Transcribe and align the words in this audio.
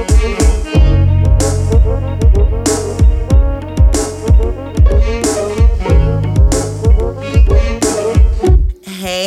Hey, 0.00 0.06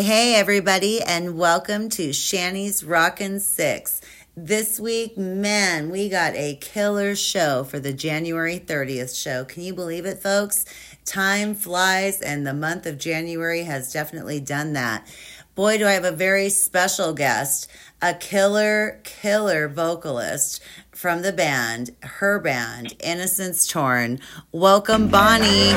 hey, 0.01 0.35
everybody, 0.35 0.99
and 1.03 1.37
welcome 1.37 1.89
to 1.89 2.11
Shanny's 2.11 2.83
Rockin' 2.83 3.39
Six. 3.39 4.01
This 4.35 4.79
week, 4.79 5.15
man, 5.15 5.91
we 5.91 6.09
got 6.09 6.33
a 6.33 6.55
killer 6.55 7.15
show 7.15 7.63
for 7.63 7.79
the 7.79 7.93
January 7.93 8.59
30th 8.59 9.15
show. 9.15 9.45
Can 9.45 9.61
you 9.61 9.75
believe 9.75 10.07
it, 10.07 10.23
folks? 10.23 10.65
Time 11.05 11.53
flies, 11.53 12.19
and 12.19 12.47
the 12.47 12.53
month 12.55 12.87
of 12.87 12.97
January 12.97 13.61
has 13.61 13.93
definitely 13.93 14.39
done 14.39 14.73
that. 14.73 15.05
Boy, 15.53 15.77
do 15.77 15.85
I 15.85 15.91
have 15.91 16.03
a 16.03 16.11
very 16.11 16.49
special 16.49 17.13
guest, 17.13 17.69
a 18.03 18.13
killer, 18.13 18.99
killer 19.05 19.69
vocalist 19.69 20.61
from 20.91 21.21
the 21.21 21.31
band, 21.31 21.89
her 22.01 22.37
band, 22.37 22.93
Innocents 23.01 23.65
Torn. 23.65 24.19
Welcome, 24.51 25.07
Bonny. 25.07 25.69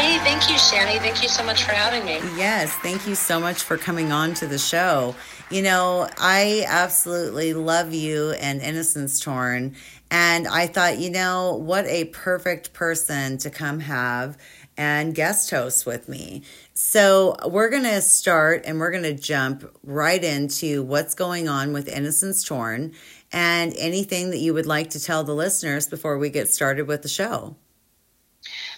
Hey, 0.00 0.16
thank 0.24 0.50
you, 0.50 0.56
Shanny. 0.56 0.98
Thank 1.00 1.22
you 1.22 1.28
so 1.28 1.44
much 1.44 1.64
for 1.64 1.72
having 1.72 2.06
me. 2.06 2.14
Yes, 2.38 2.72
thank 2.76 3.06
you 3.06 3.14
so 3.14 3.38
much 3.38 3.62
for 3.62 3.76
coming 3.76 4.10
on 4.10 4.32
to 4.34 4.46
the 4.46 4.56
show. 4.56 5.14
You 5.50 5.60
know, 5.60 6.08
I 6.16 6.64
absolutely 6.66 7.52
love 7.52 7.92
you 7.92 8.30
and 8.30 8.62
Innocents 8.62 9.20
Torn. 9.20 9.76
And 10.10 10.48
I 10.48 10.66
thought, 10.66 10.98
you 10.98 11.10
know, 11.10 11.56
what 11.56 11.84
a 11.86 12.06
perfect 12.06 12.72
person 12.72 13.36
to 13.38 13.50
come 13.50 13.80
have 13.80 14.38
and 14.76 15.14
guest 15.14 15.50
host 15.50 15.86
with 15.86 16.08
me. 16.08 16.42
So, 16.74 17.36
we're 17.46 17.70
going 17.70 17.84
to 17.84 18.00
start 18.00 18.64
and 18.66 18.78
we're 18.80 18.90
going 18.90 19.04
to 19.04 19.14
jump 19.14 19.64
right 19.82 20.22
into 20.22 20.82
what's 20.82 21.14
going 21.14 21.48
on 21.48 21.72
with 21.72 21.88
Innocents 21.88 22.44
Torn 22.44 22.92
and 23.32 23.74
anything 23.76 24.30
that 24.30 24.38
you 24.38 24.54
would 24.54 24.66
like 24.66 24.90
to 24.90 25.00
tell 25.00 25.24
the 25.24 25.34
listeners 25.34 25.88
before 25.88 26.18
we 26.18 26.30
get 26.30 26.48
started 26.48 26.86
with 26.86 27.02
the 27.02 27.08
show. 27.08 27.56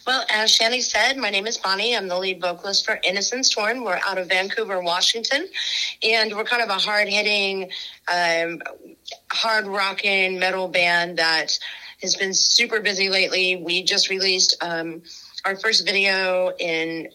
Well, 0.06 0.24
as 0.30 0.52
Shanny 0.52 0.80
said, 0.80 1.16
my 1.16 1.30
name 1.30 1.48
is 1.48 1.58
Bonny. 1.58 1.96
I'm 1.96 2.06
the 2.06 2.16
lead 2.16 2.40
vocalist 2.40 2.86
for 2.86 3.00
Innocents 3.02 3.50
Torn. 3.50 3.82
We're 3.82 3.98
out 4.06 4.18
of 4.18 4.28
Vancouver, 4.28 4.80
Washington, 4.80 5.48
and 6.02 6.32
we're 6.32 6.44
kind 6.44 6.62
of 6.62 6.68
a 6.68 6.78
hard 6.78 7.08
hitting, 7.08 7.70
um, 8.06 8.62
hard 9.32 9.66
rocking 9.66 10.38
metal 10.38 10.68
band 10.68 11.18
that 11.18 11.58
has 12.02 12.14
been 12.14 12.34
super 12.34 12.80
busy 12.80 13.08
lately. 13.08 13.56
We 13.56 13.82
just 13.82 14.08
released 14.08 14.56
um, 14.60 15.02
our 15.46 15.54
first 15.54 15.86
video 15.86 16.52
in 16.58 17.08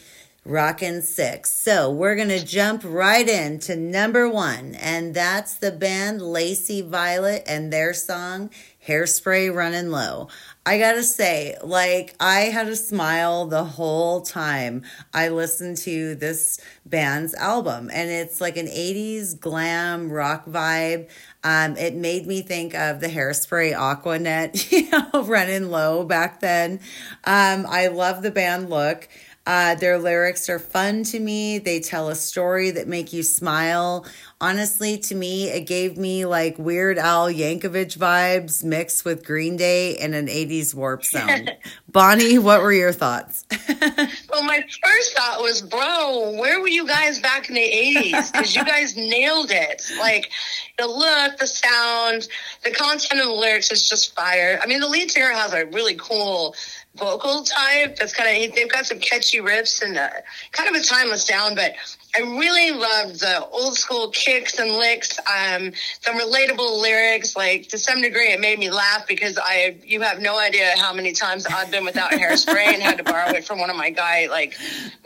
Rockin' 0.46 1.02
Six. 1.02 1.52
So 1.52 1.92
we're 1.92 2.16
going 2.16 2.30
to 2.30 2.44
jump 2.44 2.82
right 2.84 3.28
into 3.28 3.76
number 3.76 4.28
one, 4.28 4.74
and 4.76 5.14
that's 5.14 5.56
the 5.56 5.72
band 5.72 6.22
Laci 6.22 6.88
Violet 6.88 7.44
and 7.46 7.72
their 7.72 7.94
song 7.94 8.50
Hairspray 8.88 9.54
Running 9.54 9.92
Low. 9.92 10.30
I 10.70 10.78
gotta 10.78 11.02
say, 11.02 11.58
like, 11.64 12.14
I 12.20 12.42
had 12.42 12.68
a 12.68 12.76
smile 12.76 13.48
the 13.48 13.64
whole 13.64 14.22
time 14.22 14.84
I 15.12 15.30
listened 15.30 15.78
to 15.78 16.14
this 16.14 16.60
band's 16.86 17.34
album, 17.34 17.90
and 17.92 18.12
it's 18.12 18.40
like 18.40 18.56
an 18.56 18.68
80s 18.68 19.40
glam 19.40 20.12
rock 20.12 20.46
vibe. 20.46 21.10
Um, 21.44 21.76
it 21.76 21.96
made 21.96 22.28
me 22.28 22.44
think 22.44 22.76
of 22.76 23.00
the 23.00 23.08
hairspray 23.08 23.76
Aqua 23.76 24.20
Net, 24.20 24.72
you 24.72 24.88
know, 24.92 25.24
running 25.24 25.72
low 25.72 26.04
back 26.04 26.40
then. 26.40 26.82
Um, 27.24 27.66
I 27.68 27.88
love 27.88 28.22
the 28.22 28.30
band 28.30 28.70
look. 28.70 29.10
Uh, 29.50 29.74
their 29.74 29.98
lyrics 29.98 30.48
are 30.48 30.60
fun 30.60 31.02
to 31.02 31.20
me. 31.20 31.58
They 31.58 31.80
tell 31.80 32.10
a 32.10 32.16
story 32.16 32.70
that 32.70 32.88
make 32.88 33.12
you 33.12 33.24
smile. 33.24 34.06
Honestly, 34.40 35.00
to 35.00 35.16
me, 35.16 35.50
it 35.50 35.62
gave 35.62 35.98
me 35.98 36.26
like 36.26 36.60
Weird 36.60 37.00
Al 37.00 37.30
Yankovic 37.30 37.98
vibes 37.98 38.64
mixed 38.64 39.06
with 39.06 39.26
Green 39.26 39.58
Day 39.58 39.98
and 39.98 40.14
an 40.14 40.28
80s 40.28 40.76
warp 40.76 41.04
sound. 41.04 41.52
Bonny, 41.90 42.38
what 42.38 42.62
were 42.62 42.72
your 42.72 42.94
thoughts? 42.94 43.44
well, 44.30 44.44
my 44.44 44.64
first 44.84 45.18
thought 45.18 45.42
was, 45.42 45.64
bro, 45.64 46.38
where 46.40 46.62
were 46.62 46.68
you 46.68 46.86
guys 46.88 47.20
back 47.20 47.50
in 47.50 47.56
the 47.56 47.60
80s? 47.60 48.32
Because 48.32 48.56
you 48.56 48.64
guys 48.64 48.96
nailed 48.96 49.50
it. 49.50 49.82
Like 49.98 50.30
the 50.78 50.86
look, 50.86 51.40
the 51.40 51.48
sound, 51.48 52.28
the 52.64 52.70
content 52.70 53.20
of 53.20 53.28
the 53.28 53.34
lyrics 53.34 53.72
is 53.72 53.90
just 53.90 54.16
fire. 54.16 54.60
I 54.62 54.68
mean, 54.68 54.80
the 54.80 54.88
lead 54.88 55.10
singer 55.10 55.32
has 55.32 55.54
a 55.54 55.66
really 55.66 55.96
cool 55.96 56.54
vocal 57.00 57.44
type. 57.44 57.96
That's 57.96 58.14
kind 58.14 58.46
of 58.46 58.56
they've 58.56 58.72
got 58.72 58.86
some 58.86 59.00
catchy 59.00 59.40
riffs 59.40 59.82
and 59.82 59.98
uh, 59.98 60.10
kind 60.52 60.74
of 60.74 60.82
a 60.82 60.86
timeless 60.86 61.26
sound. 61.26 61.56
But 61.56 61.76
I 62.16 62.22
really 62.22 62.72
loved 62.72 63.20
the 63.20 63.46
old 63.48 63.78
school 63.78 64.10
kicks 64.10 64.58
and 64.58 64.72
licks, 64.72 65.20
um, 65.20 65.72
some 66.02 66.20
relatable 66.20 66.82
lyrics. 66.82 67.36
Like 67.36 67.68
to 67.70 67.78
some 67.78 68.02
degree, 68.02 68.32
it 68.32 68.40
made 68.40 68.60
me 68.60 68.70
laugh 68.70 69.08
because 69.08 69.38
I 69.42 69.78
you 69.86 70.02
have 70.02 70.20
no 70.20 70.38
idea 70.38 70.74
how 70.78 70.94
many 70.94 71.14
times 71.14 71.46
I've 71.46 71.72
been 71.72 71.86
without 71.86 72.12
hairspray 72.12 72.74
and 72.74 72.82
had 72.82 72.98
to 72.98 73.04
borrow 73.04 73.30
it 73.30 73.46
from 73.46 73.60
one 73.60 73.70
of 73.70 73.76
my 73.76 73.90
guy 73.90 74.28
like 74.28 74.58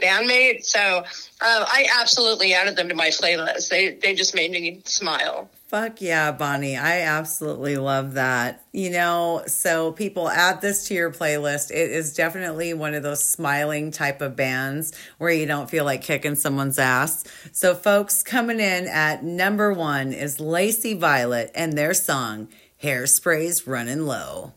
bandmates. 0.01 0.65
So 0.65 0.79
uh, 0.79 1.03
I 1.41 1.87
absolutely 1.99 2.53
added 2.53 2.75
them 2.75 2.89
to 2.89 2.95
my 2.95 3.09
playlist. 3.09 3.69
They 3.69 3.91
they 3.91 4.15
just 4.15 4.33
made 4.33 4.51
me 4.51 4.81
smile. 4.85 5.49
Fuck 5.73 6.01
yeah, 6.01 6.31
Bonny. 6.31 6.77
I 6.77 6.99
absolutely 7.01 7.77
love 7.77 8.13
that. 8.13 8.63
You 8.73 8.91
know, 8.91 9.41
so 9.47 9.91
people 9.91 10.29
add 10.29 10.61
this 10.61 10.87
to 10.87 10.93
your 10.93 11.09
playlist. 11.09 11.71
It 11.71 11.89
is 11.89 12.13
definitely 12.13 12.75
one 12.75 12.93
of 12.93 13.01
those 13.01 13.27
smiling 13.27 13.89
type 13.89 14.21
of 14.21 14.35
bands 14.35 14.93
where 15.17 15.31
you 15.31 15.47
don't 15.47 15.71
feel 15.71 15.83
like 15.83 16.03
kicking 16.03 16.35
someone's 16.35 16.77
ass. 16.77 17.23
So, 17.53 17.73
folks, 17.73 18.21
coming 18.21 18.59
in 18.59 18.85
at 18.85 19.23
number 19.23 19.73
one 19.73 20.13
is 20.13 20.37
Laci 20.37 20.95
Violet 20.95 21.49
and 21.55 21.73
their 21.73 21.95
song, 21.95 22.49
Hairspray's 22.83 23.65
Running 23.65 24.05
Low. 24.05 24.53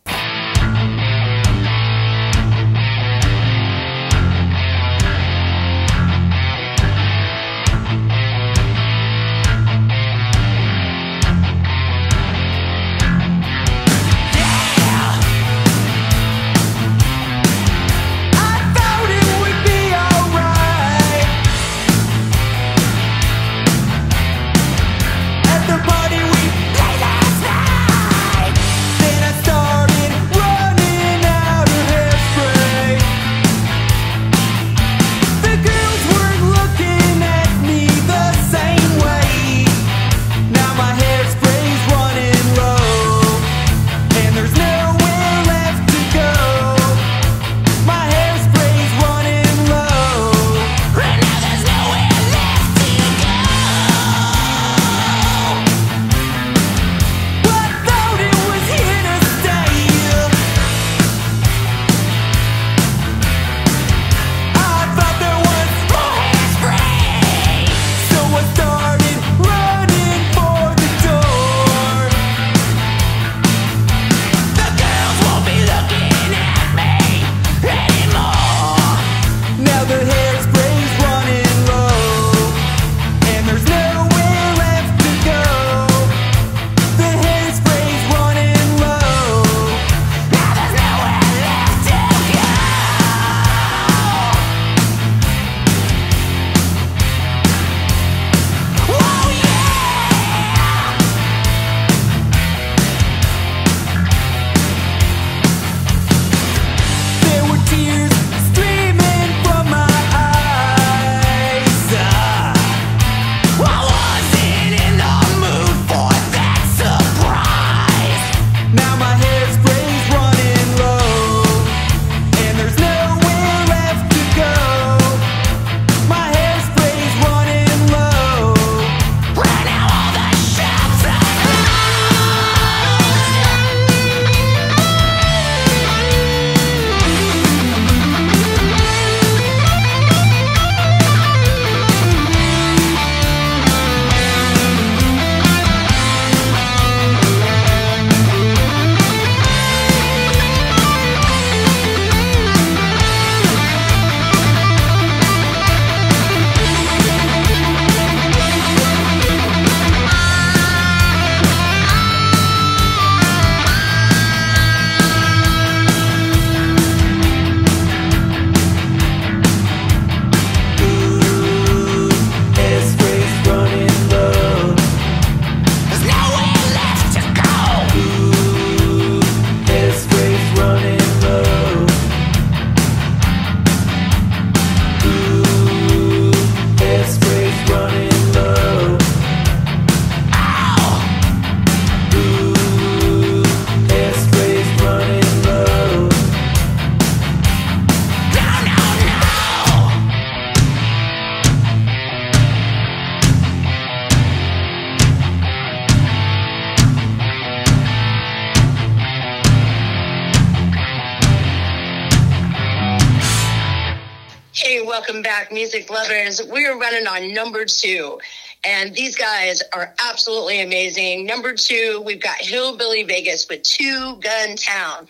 Music 215.66 215.90
lovers. 215.90 216.40
We 216.48 216.64
are 216.66 216.78
running 216.78 217.08
on 217.08 217.34
number 217.34 217.64
two. 217.64 218.20
And 218.64 218.94
these 218.94 219.16
guys 219.16 219.64
are 219.72 219.92
absolutely 219.98 220.60
amazing. 220.60 221.26
Number 221.26 221.54
two, 221.54 222.00
we've 222.06 222.22
got 222.22 222.36
Hillbilly 222.38 223.02
Vegas 223.02 223.48
with 223.48 223.64
Two 223.64 224.16
Gun 224.20 224.54
Town. 224.54 225.08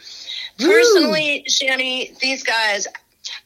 Personally, 0.59 1.45
Shanny, 1.47 2.17
these 2.23 2.43
guys, 2.43 2.87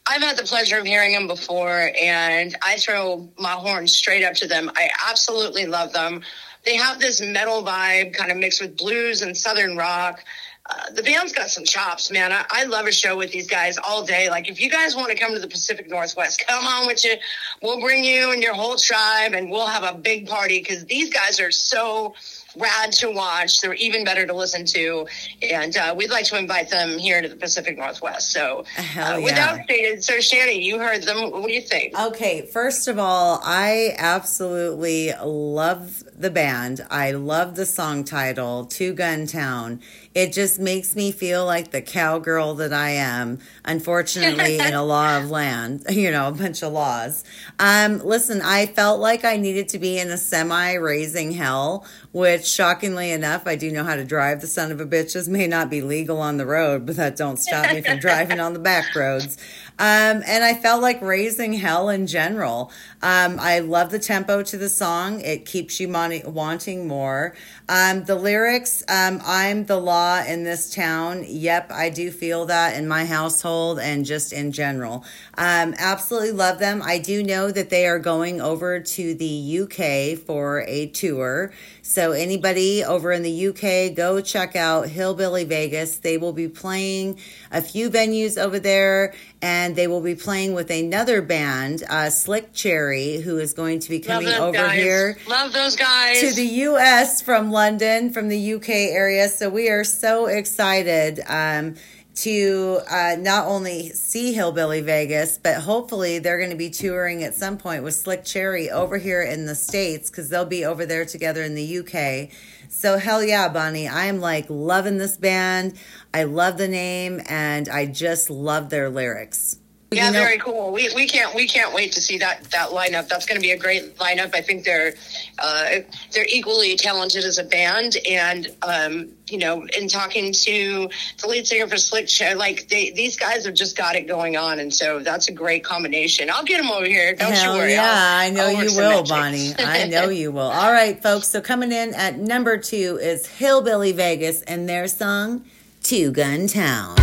I've 0.07 0.21
had 0.21 0.37
the 0.37 0.43
pleasure 0.43 0.77
of 0.77 0.85
hearing 0.85 1.11
them 1.11 1.27
before, 1.27 1.91
and 2.01 2.55
I 2.63 2.77
throw 2.77 3.27
my 3.37 3.51
horn 3.51 3.89
straight 3.89 4.23
up 4.23 4.35
to 4.35 4.47
them. 4.47 4.71
I 4.77 4.89
absolutely 5.09 5.65
love 5.65 5.91
them. 5.91 6.21
They 6.63 6.77
have 6.77 7.01
this 7.01 7.19
metal 7.19 7.61
vibe, 7.61 8.13
kind 8.13 8.31
of 8.31 8.37
mixed 8.37 8.61
with 8.61 8.77
blues 8.77 9.21
and 9.21 9.35
southern 9.35 9.75
rock. 9.75 10.23
Uh, 10.69 10.91
the 10.93 11.01
band's 11.01 11.33
got 11.33 11.49
some 11.49 11.63
chops, 11.65 12.11
man. 12.11 12.31
I, 12.31 12.45
I 12.49 12.63
love 12.65 12.85
a 12.85 12.91
show 12.91 13.17
with 13.17 13.31
these 13.31 13.47
guys 13.47 13.77
all 13.77 14.05
day. 14.05 14.29
Like, 14.29 14.47
if 14.47 14.61
you 14.61 14.69
guys 14.69 14.95
want 14.95 15.11
to 15.11 15.17
come 15.17 15.33
to 15.33 15.39
the 15.39 15.47
Pacific 15.47 15.89
Northwest, 15.89 16.43
come 16.47 16.65
on 16.65 16.85
with 16.85 17.03
you. 17.03 17.15
We'll 17.61 17.81
bring 17.81 18.03
you 18.03 18.31
and 18.31 18.43
your 18.43 18.53
whole 18.53 18.75
tribe, 18.75 19.33
and 19.33 19.49
we'll 19.49 19.65
have 19.65 19.83
a 19.83 19.97
big 19.97 20.27
party 20.27 20.59
because 20.59 20.85
these 20.85 21.11
guys 21.11 21.39
are 21.39 21.51
so 21.51 22.13
rad 22.57 22.91
to 22.93 23.11
watch. 23.11 23.61
They're 23.61 23.73
even 23.75 24.03
better 24.03 24.25
to 24.25 24.33
listen 24.33 24.65
to, 24.65 25.07
and 25.41 25.75
uh, 25.75 25.93
we'd 25.97 26.11
like 26.11 26.25
to 26.25 26.37
invite 26.37 26.69
them 26.69 26.97
here 26.97 27.21
to 27.21 27.27
the 27.27 27.35
Pacific 27.35 27.77
Northwest. 27.77 28.31
So, 28.31 28.65
Hell 28.75 29.15
uh, 29.15 29.17
yeah. 29.17 29.25
without 29.25 29.63
stated, 29.65 30.03
so 30.03 30.19
Shanny, 30.19 30.61
you 30.61 30.79
heard 30.79 31.03
them. 31.03 31.31
What 31.31 31.47
do 31.47 31.53
you 31.53 31.61
think? 31.61 31.97
Okay, 31.99 32.45
first 32.45 32.87
of 32.87 32.99
all, 32.99 33.41
I 33.43 33.95
absolutely 33.97 35.13
love 35.23 36.03
the 36.21 36.29
band. 36.29 36.85
I 36.89 37.11
love 37.11 37.55
the 37.55 37.65
song 37.65 38.03
title, 38.03 38.65
Two 38.65 38.93
Gun 38.93 39.25
Town. 39.27 39.81
It 40.13 40.33
just 40.33 40.59
makes 40.59 40.95
me 40.95 41.11
feel 41.11 41.45
like 41.45 41.71
the 41.71 41.81
cowgirl 41.81 42.55
that 42.55 42.73
I 42.73 42.91
am, 42.91 43.39
unfortunately, 43.63 44.59
in 44.59 44.73
a 44.73 44.83
law 44.91 45.17
of 45.17 45.31
land, 45.31 45.85
you 45.89 46.11
know, 46.11 46.27
a 46.27 46.31
bunch 46.31 46.63
of 46.63 46.73
laws. 46.73 47.23
Um, 47.59 47.99
listen, 47.99 48.41
I 48.41 48.65
felt 48.65 48.99
like 48.99 49.23
I 49.23 49.37
needed 49.37 49.69
to 49.69 49.79
be 49.79 49.97
in 49.97 50.09
a 50.09 50.17
semi 50.17 50.73
raising 50.73 51.31
hell, 51.31 51.85
which 52.11 52.40
shockingly 52.45 53.11
enough, 53.11 53.47
I 53.47 53.55
do 53.55 53.71
know 53.71 53.83
how 53.83 53.95
to 53.95 54.03
drive 54.03 54.41
the 54.41 54.47
son 54.47 54.71
of 54.71 54.79
a 54.79 54.85
bitches. 54.85 55.27
May 55.27 55.47
not 55.47 55.69
be 55.69 55.81
legal 55.81 56.21
on 56.21 56.37
the 56.37 56.45
road, 56.45 56.85
but 56.85 56.95
that 56.97 57.15
don't 57.15 57.37
stop 57.37 57.73
me 57.73 57.81
from 57.81 57.99
driving 57.99 58.39
on 58.39 58.53
the 58.53 58.59
back 58.59 58.95
roads. 58.95 59.37
Um, 59.79 60.21
and 60.27 60.43
I 60.43 60.53
felt 60.53 60.81
like 60.81 61.01
raising 61.01 61.53
hell 61.53 61.89
in 61.89 62.05
general. 62.07 62.71
Um, 63.01 63.39
I 63.39 63.59
love 63.59 63.89
the 63.89 63.99
tempo 63.99 64.43
to 64.43 64.57
the 64.57 64.69
song. 64.69 65.21
It 65.21 65.45
keeps 65.45 65.79
you 65.79 65.89
wanting 65.89 66.87
more. 66.87 67.35
Um, 67.71 68.03
the 68.03 68.15
lyrics, 68.15 68.83
um, 68.89 69.21
I'm 69.25 69.65
the 69.65 69.77
law 69.77 70.21
in 70.27 70.43
this 70.43 70.75
town. 70.75 71.23
Yep, 71.25 71.71
I 71.71 71.89
do 71.89 72.11
feel 72.11 72.47
that 72.47 72.75
in 72.75 72.85
my 72.85 73.05
household 73.05 73.79
and 73.79 74.03
just 74.03 74.33
in 74.33 74.51
general. 74.51 75.05
Um, 75.37 75.73
absolutely 75.77 76.33
love 76.33 76.59
them. 76.59 76.81
I 76.83 76.97
do 76.97 77.23
know 77.23 77.49
that 77.49 77.69
they 77.69 77.87
are 77.87 77.97
going 77.97 78.41
over 78.41 78.81
to 78.81 79.13
the 79.13 79.59
UK 79.61 80.19
for 80.19 80.65
a 80.67 80.87
tour. 80.87 81.53
So 81.81 82.11
anybody 82.11 82.83
over 82.83 83.13
in 83.13 83.23
the 83.23 83.47
UK, 83.47 83.95
go 83.95 84.19
check 84.19 84.57
out 84.57 84.89
Hillbilly 84.89 85.45
Vegas. 85.45 85.97
They 85.97 86.17
will 86.17 86.33
be 86.33 86.49
playing 86.49 87.19
a 87.51 87.61
few 87.61 87.89
venues 87.89 88.37
over 88.37 88.59
there, 88.59 89.13
and 89.41 89.77
they 89.77 89.87
will 89.87 90.01
be 90.01 90.15
playing 90.15 90.53
with 90.53 90.69
another 90.69 91.21
band, 91.21 91.83
uh, 91.89 92.09
Slick 92.09 92.53
Cherry, 92.53 93.21
who 93.21 93.37
is 93.39 93.53
going 93.53 93.79
to 93.79 93.89
be 93.89 93.99
coming 93.99 94.33
over 94.33 94.51
guys. 94.51 94.77
here 94.77 95.17
Love 95.27 95.53
those 95.53 95.75
guys. 95.77 96.19
to 96.19 96.33
the 96.33 96.45
US 96.45 97.21
from 97.21 97.49
London, 97.51 97.60
from 97.61 98.27
the 98.27 98.53
UK 98.55 98.69
area. 98.69 99.29
So 99.29 99.47
we 99.47 99.69
are 99.69 99.83
so 99.83 100.25
excited 100.25 101.19
um, 101.27 101.75
to 102.15 102.79
uh, 102.89 103.17
not 103.19 103.45
only 103.45 103.89
see 103.89 104.33
Hillbilly 104.33 104.81
Vegas, 104.81 105.37
but 105.37 105.57
hopefully 105.57 106.17
they're 106.17 106.39
going 106.39 106.49
to 106.49 106.55
be 106.55 106.71
touring 106.71 107.23
at 107.23 107.35
some 107.35 107.59
point 107.59 107.83
with 107.83 107.93
Slick 107.93 108.25
Cherry 108.25 108.71
over 108.71 108.97
here 108.97 109.21
in 109.21 109.45
the 109.45 109.53
States 109.53 110.09
because 110.09 110.27
they'll 110.29 110.43
be 110.43 110.65
over 110.65 110.87
there 110.87 111.05
together 111.05 111.43
in 111.43 111.53
the 111.53 111.77
UK. 111.77 112.31
So 112.67 112.97
hell 112.97 113.23
yeah, 113.23 113.47
Bonny. 113.47 113.87
I 113.87 114.05
am 114.05 114.19
like 114.19 114.47
loving 114.49 114.97
this 114.97 115.15
band. 115.15 115.75
I 116.11 116.23
love 116.23 116.57
the 116.57 116.67
name 116.67 117.21
and 117.29 117.69
I 117.69 117.85
just 117.85 118.31
love 118.31 118.71
their 118.71 118.89
lyrics. 118.89 119.60
Yeah, 119.93 120.05
You 120.07 120.13
know- 120.13 120.19
very 120.23 120.37
cool. 120.37 120.71
We 120.71 120.89
we 120.95 121.05
can't 121.05 121.35
we 121.35 121.45
can't 121.45 121.73
wait 121.73 121.91
to 121.93 122.01
see 122.01 122.17
that 122.19 122.45
that 122.51 122.69
lineup. 122.69 123.09
That's 123.09 123.25
going 123.25 123.35
to 123.35 123.41
be 123.45 123.51
a 123.51 123.57
great 123.57 123.97
lineup. 123.97 124.33
I 124.33 124.39
think 124.41 124.63
they're 124.63 124.93
uh, 125.37 125.79
they're 126.13 126.25
equally 126.29 126.77
talented 126.77 127.25
as 127.25 127.37
a 127.39 127.43
band, 127.43 127.97
and 128.09 128.47
um, 128.61 129.09
you 129.29 129.37
know, 129.37 129.67
in 129.77 129.89
talking 129.89 130.31
to 130.31 130.89
the 131.21 131.27
lead 131.27 131.45
singer 131.45 131.67
for 131.67 131.75
Slick 131.75 132.07
Show, 132.07 132.35
like 132.37 132.69
they, 132.69 132.91
these 132.91 133.17
guys 133.17 133.43
have 133.45 133.53
just 133.53 133.75
got 133.75 133.95
it 133.97 134.07
going 134.07 134.37
on, 134.37 134.59
and 134.59 134.73
so 134.73 134.99
that's 134.99 135.27
a 135.27 135.33
great 135.33 135.65
combination. 135.65 136.29
I'll 136.29 136.45
get 136.45 136.61
them 136.61 136.71
over 136.71 136.85
here. 136.85 137.13
Don't 137.13 137.33
Hell 137.33 137.55
you 137.55 137.59
worry. 137.59 137.73
yeah, 137.73 137.83
I'll- 137.83 138.27
I 138.27 138.29
know 138.29 138.47
you 138.47 138.73
will. 138.77 139.03
Bonny. 139.03 139.53
I 139.59 139.87
know 139.87 140.07
you 140.07 140.31
will. 140.31 140.43
All 140.51 140.71
right, 140.71 141.03
folks. 141.03 141.27
So 141.27 141.41
coming 141.41 141.73
in 141.73 141.93
at 141.95 142.17
number 142.17 142.57
two 142.57 142.97
is 143.01 143.27
Hillbilly 143.27 143.91
Vegas 143.91 144.41
and 144.43 144.69
their 144.69 144.87
song 144.87 145.43
Two 145.83 146.11
Gun 146.13 146.47
Town. 146.47 146.95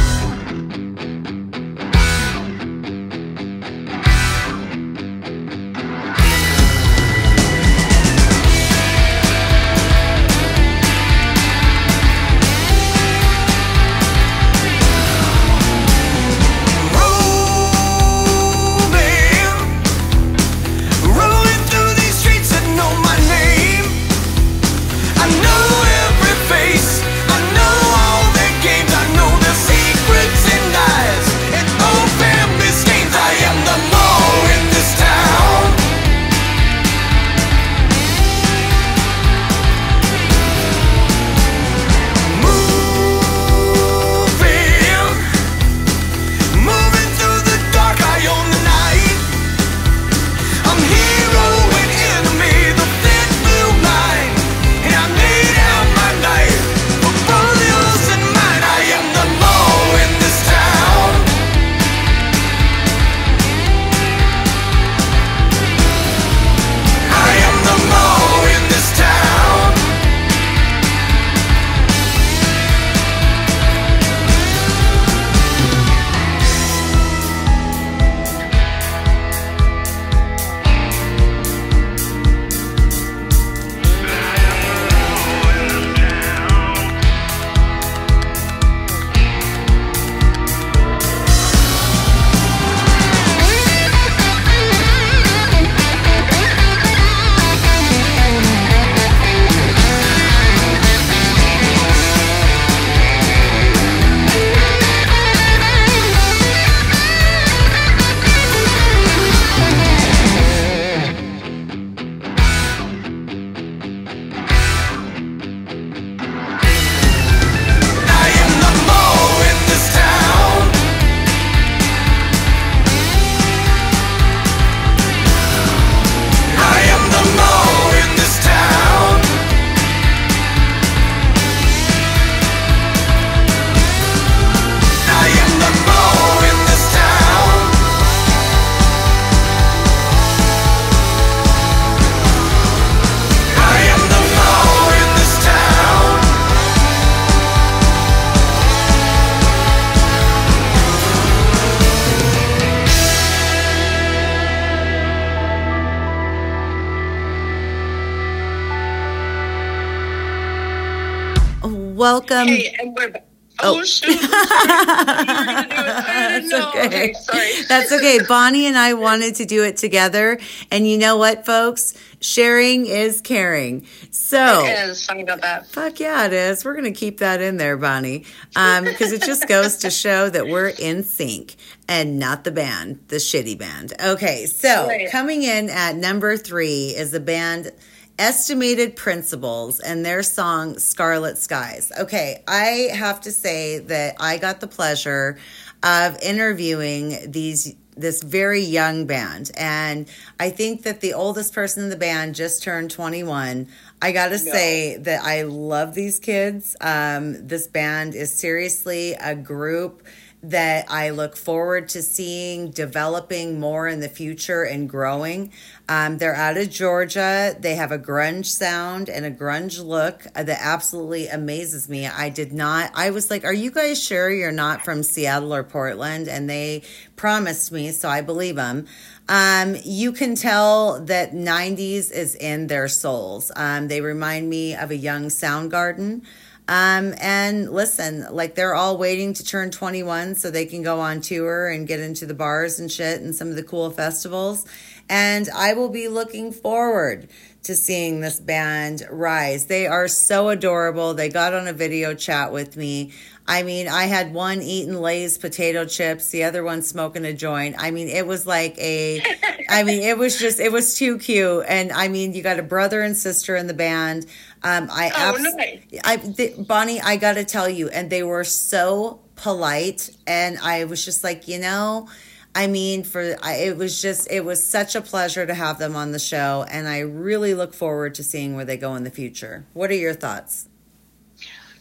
Um, 162.38 162.46
welcome. 162.46 162.54
Hey, 162.54 162.76
and 162.78 162.94
we're 162.96 163.10
back. 163.10 163.24
Oh. 163.60 163.80
Oh, 163.80 163.84
shoot. 163.84 164.16
Sorry. 164.20 164.22
You 164.22 164.28
were 164.28 165.44
gonna 165.44 165.66
do 165.68 165.74
it. 165.74 165.74
I 165.74 166.38
didn't 166.40 166.50
That's 166.50 166.76
okay. 166.76 166.86
Okay, 166.86 167.12
sorry. 167.14 167.50
That's 167.68 167.92
okay. 167.92 168.20
Bonny 168.28 168.66
and 168.66 168.78
I 168.78 168.94
wanted 168.94 169.34
to 169.36 169.46
do 169.46 169.64
it 169.64 169.76
together. 169.76 170.38
And 170.70 170.86
you 170.88 170.96
know 170.96 171.16
what, 171.16 171.44
folks? 171.44 171.94
Sharing 172.20 172.86
is 172.86 173.20
caring. 173.20 173.84
So. 174.12 174.64
It 174.64 174.90
is. 174.90 175.02
Sorry 175.02 175.22
about 175.22 175.40
that. 175.40 175.66
Fuck 175.66 175.98
yeah, 175.98 176.26
it 176.26 176.32
is. 176.32 176.64
We're 176.64 176.80
to 176.80 176.92
keep 176.92 177.18
that 177.18 177.40
in 177.40 177.56
there, 177.56 177.76
Bonny, 177.76 178.26
um, 178.54 178.84
because 178.84 179.10
it 179.12 179.22
just 179.22 179.48
goes 179.48 179.78
to 179.78 179.90
show 179.90 180.30
that 180.30 180.46
we're 180.46 180.68
in 180.68 181.02
sync 181.02 181.56
and 181.88 182.20
not 182.20 182.44
the 182.44 182.52
band, 182.52 183.00
the 183.08 183.16
shitty 183.16 183.58
band. 183.58 183.92
Okay, 184.00 184.46
so 184.46 184.86
Right. 184.86 185.10
coming 185.10 185.42
in 185.42 185.68
at 185.68 185.96
number 185.96 186.36
three 186.36 186.94
is 186.96 187.10
the 187.10 187.20
band 187.20 187.72
Estimated 188.18 188.96
Principals 188.96 189.78
and 189.78 190.04
their 190.04 190.24
song 190.24 190.78
Scarlet 190.78 191.38
Skies. 191.38 191.92
Okay, 192.00 192.42
I 192.48 192.90
have 192.92 193.20
to 193.22 193.30
say 193.30 193.78
that 193.78 194.16
I 194.18 194.38
got 194.38 194.60
the 194.60 194.66
pleasure 194.66 195.38
of 195.82 196.18
interviewing 196.20 197.30
these 197.30 197.76
this 197.96 198.22
very 198.22 198.60
young 198.60 199.06
band 199.06 199.50
and 199.56 200.08
I 200.38 200.50
think 200.50 200.84
that 200.84 201.00
the 201.00 201.14
oldest 201.14 201.52
person 201.52 201.82
in 201.82 201.90
the 201.90 201.96
band 201.96 202.36
just 202.36 202.62
turned 202.62 202.92
21. 202.92 203.66
I 204.00 204.12
got 204.12 204.28
to 204.28 204.38
say 204.38 204.96
that 204.98 205.24
I 205.24 205.42
love 205.42 205.94
these 205.94 206.20
kids. 206.20 206.76
Um, 206.80 207.44
this 207.44 207.66
band 207.66 208.14
is 208.14 208.32
seriously 208.32 209.14
a 209.14 209.34
group 209.34 210.04
that 210.42 210.86
I 210.88 211.10
look 211.10 211.36
forward 211.36 211.88
to 211.90 212.02
seeing 212.02 212.70
developing 212.70 213.58
more 213.58 213.88
in 213.88 214.00
the 214.00 214.08
future 214.08 214.62
and 214.62 214.88
growing. 214.88 215.52
Um, 215.88 216.18
they're 216.18 216.34
out 216.34 216.56
of 216.56 216.70
Georgia. 216.70 217.56
They 217.58 217.74
have 217.74 217.90
a 217.90 217.98
grunge 217.98 218.46
sound 218.46 219.08
and 219.08 219.26
a 219.26 219.30
grunge 219.30 219.84
look 219.84 220.22
that 220.34 220.58
absolutely 220.60 221.26
amazes 221.26 221.88
me. 221.88 222.06
I 222.06 222.28
did 222.28 222.52
not, 222.52 222.92
I 222.94 223.10
was 223.10 223.30
like, 223.30 223.44
Are 223.44 223.52
you 223.52 223.70
guys 223.72 224.02
sure 224.02 224.30
you're 224.30 224.52
not 224.52 224.84
from 224.84 225.02
Seattle 225.02 225.52
or 225.52 225.64
Portland? 225.64 226.28
And 226.28 226.48
they 226.48 226.82
promised 227.16 227.72
me, 227.72 227.90
so 227.90 228.08
I 228.08 228.20
believe 228.20 228.56
them. 228.56 228.86
Um, 229.28 229.76
you 229.84 230.12
can 230.12 230.36
tell 230.36 231.00
that 231.04 231.32
90s 231.32 232.10
is 232.10 232.34
in 232.34 232.68
their 232.68 232.88
souls. 232.88 233.50
Um, 233.56 233.88
they 233.88 234.00
remind 234.00 234.48
me 234.48 234.74
of 234.74 234.90
a 234.90 234.96
young 234.96 235.26
Soundgarden. 235.26 236.22
Um, 236.68 237.14
and 237.18 237.70
listen, 237.70 238.26
like 238.30 238.54
they're 238.54 238.74
all 238.74 238.98
waiting 238.98 239.32
to 239.32 239.44
turn 239.44 239.70
21 239.70 240.34
so 240.34 240.50
they 240.50 240.66
can 240.66 240.82
go 240.82 241.00
on 241.00 241.22
tour 241.22 241.68
and 241.68 241.88
get 241.88 241.98
into 241.98 242.26
the 242.26 242.34
bars 242.34 242.78
and 242.78 242.92
shit 242.92 243.22
and 243.22 243.34
some 243.34 243.48
of 243.48 243.56
the 243.56 243.62
cool 243.62 243.90
festivals. 243.90 244.66
And 245.08 245.48
I 245.48 245.72
will 245.72 245.88
be 245.88 246.08
looking 246.08 246.52
forward 246.52 247.28
to 247.62 247.74
seeing 247.74 248.20
this 248.20 248.38
band 248.38 249.02
rise. 249.10 249.66
They 249.66 249.86
are 249.86 250.08
so 250.08 250.50
adorable. 250.50 251.14
They 251.14 251.30
got 251.30 251.54
on 251.54 251.66
a 251.68 251.72
video 251.72 252.14
chat 252.14 252.52
with 252.52 252.76
me. 252.76 253.12
I 253.46 253.62
mean, 253.62 253.88
I 253.88 254.04
had 254.04 254.34
one 254.34 254.60
eating 254.60 254.94
Lay's 254.94 255.38
potato 255.38 255.86
chips, 255.86 256.30
the 256.30 256.44
other 256.44 256.62
one 256.62 256.82
smoking 256.82 257.24
a 257.24 257.32
joint. 257.32 257.76
I 257.78 257.90
mean, 257.90 258.08
it 258.08 258.26
was 258.26 258.46
like 258.46 258.76
a, 258.78 259.22
I 259.70 259.84
mean, 259.84 260.02
it 260.02 260.18
was 260.18 260.38
just, 260.38 260.60
it 260.60 260.70
was 260.70 260.98
too 260.98 261.18
cute. 261.18 261.64
And 261.66 261.90
I 261.90 262.08
mean, 262.08 262.34
you 262.34 262.42
got 262.42 262.58
a 262.58 262.62
brother 262.62 263.00
and 263.00 263.16
sister 263.16 263.56
in 263.56 263.66
the 263.66 263.74
band. 263.74 264.26
Um, 264.62 264.88
I, 264.90 265.10
Oh, 265.14 265.34
abs- 265.36 265.54
nice. 265.54 265.80
I, 266.04 266.16
th- 266.16 266.66
Bonny, 266.66 267.00
I 267.00 267.16
got 267.16 267.34
to 267.34 267.44
tell 267.44 267.68
you, 267.68 267.88
and 267.88 268.10
they 268.10 268.22
were 268.22 268.44
so 268.44 269.20
polite, 269.36 270.10
and 270.26 270.58
I 270.58 270.84
was 270.84 271.04
just 271.04 271.22
like, 271.22 271.46
you 271.48 271.58
know, 271.58 272.08
I 272.54 272.66
mean, 272.66 273.04
for 273.04 273.36
I, 273.42 273.54
it 273.56 273.76
was 273.76 274.02
just, 274.02 274.28
it 274.32 274.44
was 274.44 274.64
such 274.64 274.96
a 274.96 275.00
pleasure 275.00 275.46
to 275.46 275.54
have 275.54 275.78
them 275.78 275.94
on 275.94 276.10
the 276.12 276.18
show, 276.18 276.64
and 276.68 276.88
I 276.88 277.00
really 277.00 277.54
look 277.54 277.72
forward 277.72 278.14
to 278.16 278.24
seeing 278.24 278.56
where 278.56 278.64
they 278.64 278.76
go 278.76 278.96
in 278.96 279.04
the 279.04 279.10
future. 279.10 279.64
What 279.74 279.90
are 279.90 279.94
your 279.94 280.14
thoughts? 280.14 280.68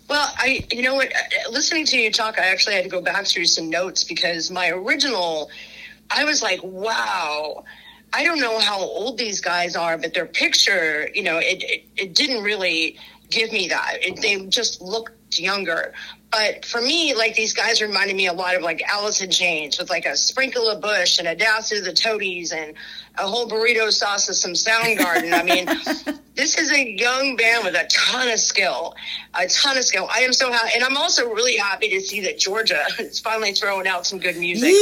Well, 0.10 0.32
I, 0.38 0.64
you 0.72 0.84
know 0.84 0.96
what, 0.96 1.08
uh, 1.08 1.50
listening 1.52 1.86
to 1.88 1.98
you 1.98 2.12
talk, 2.12 2.40
I 2.40 2.46
actually 2.46 2.76
had 2.76 2.84
to 2.84 2.90
go 2.90 3.02
back 3.02 3.26
through 3.26 3.46
some 3.46 3.70
notes 3.70 4.04
because 4.04 4.50
my 4.52 4.70
original, 4.70 5.50
I 6.12 6.24
was 6.24 6.42
like, 6.42 6.62
wow, 6.64 7.64
I 8.14 8.24
don't 8.24 8.40
know 8.40 8.60
how 8.60 8.80
old 8.80 9.18
these 9.18 9.42
guys 9.42 9.76
are, 9.76 9.98
but 9.98 10.14
their 10.14 10.26
picture, 10.26 11.10
you 11.14 11.24
know, 11.24 11.38
it, 11.38 11.64
it, 11.64 11.86
it 11.96 12.16
didn't 12.16 12.44
really 12.44 12.98
give 13.30 13.52
me 13.52 13.68
that. 13.68 13.98
It, 14.02 14.22
they 14.22 14.46
just 14.46 14.82
looked 14.82 15.40
younger. 15.40 15.94
But 16.32 16.66
for 16.66 16.82
me, 16.82 17.14
like 17.16 17.36
these 17.36 17.54
guys 17.54 17.82
reminded 17.82 18.16
me 18.16 18.28
a 18.28 18.34
lot 18.34 18.56
of 18.56 18.62
like 18.62 18.82
Alice 18.90 19.22
in 19.22 19.32
Chains 19.32 19.78
with 19.78 19.90
like 19.90 20.06
a 20.06 20.16
sprinkle 20.16 20.70
of 20.70 20.82
Bush 20.82 21.20
and 21.20 21.28
a 21.28 21.36
dash 21.36 21.72
of 21.72 21.86
the 21.86 21.94
Toadies 21.94 22.52
and 22.52 22.74
a 23.18 23.28
whole 23.28 23.48
burrito 23.48 23.92
sauce 23.92 24.28
of 24.30 24.36
some 24.36 24.52
Soundgarden. 24.52 25.34
I 25.34 25.44
mean, 25.44 25.66
this 26.36 26.58
is 26.58 26.72
a 26.72 26.92
young 26.98 27.38
band 27.38 27.64
with 27.64 27.76
a 27.76 27.88
ton 27.90 28.30
of 28.30 28.40
skill, 28.40 28.96
a 29.36 29.48
ton 29.48 29.78
of 29.78 29.86
skill. 29.86 30.08
I 30.14 30.20
am 30.20 30.34
so 30.34 30.52
happy, 30.52 30.72
and 30.76 30.84
I'm 30.84 30.98
also 30.98 31.30
really 31.30 31.56
happy 31.56 31.90
to 31.90 32.02
see 32.02 32.22
that 32.22 32.38
Georgia 32.38 32.84
is 33.00 33.20
finally 33.20 33.54
throwing 33.54 33.88
out 33.88 34.06
some 34.06 34.20
good 34.20 34.38
music. 34.38 34.66
Like, 34.66 34.74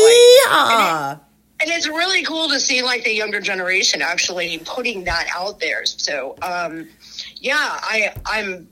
Yeah. 0.47 1.17
And 1.59 1.69
it's 1.69 1.87
really 1.87 2.23
cool 2.23 2.49
to 2.49 2.59
see 2.59 2.81
like 2.81 3.03
the 3.03 3.13
younger 3.13 3.39
generation 3.39 4.01
actually 4.01 4.59
putting 4.65 5.05
that 5.05 5.27
out 5.33 5.59
there. 5.59 5.85
So, 5.85 6.35
um, 6.41 6.89
yeah, 7.37 7.55
I, 7.57 8.13
I'm, 8.25 8.67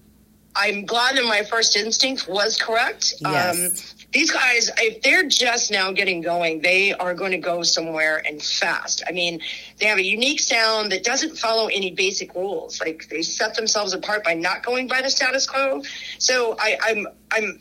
I'm 0.56 0.86
glad 0.86 1.18
that 1.18 1.24
my 1.24 1.44
first 1.44 1.76
instinct 1.76 2.28
was 2.28 2.58
correct. 2.62 3.14
Yes. 3.22 3.58
Um, 3.58 4.04
these 4.12 4.32
guys, 4.32 4.70
if 4.78 5.02
they're 5.02 5.28
just 5.28 5.72
now 5.72 5.92
getting 5.92 6.22
going, 6.22 6.62
they 6.62 6.94
are 6.94 7.16
going 7.16 7.32
to 7.32 7.40
go 7.40 7.64
somewhere 7.64 8.22
and 8.28 8.42
fast. 8.44 9.02
I 9.08 9.12
mean, 9.12 9.42
they 9.80 9.88
have 9.88 9.98
a 9.98 10.04
unique 10.04 10.40
sound 10.40 10.92
that 10.92 11.04
doesn't 11.04 11.38
follow 11.38 11.68
any 11.68 11.92
basic 11.92 12.36
rules. 12.36 12.80
Like 12.80 13.10
they 13.10 13.24
set 13.24 13.56
themselves 13.56 13.94
apart 13.94 14.24
by 14.24 14.36
not 14.36 14.64
going 14.64 14.88
by 14.88 15.02
the 15.02 15.10
status 15.10 15.48
quo. 15.48 15.82
So 16.20 16.56
I, 16.60 16.78
I'm, 16.84 17.08
I'm, 17.32 17.60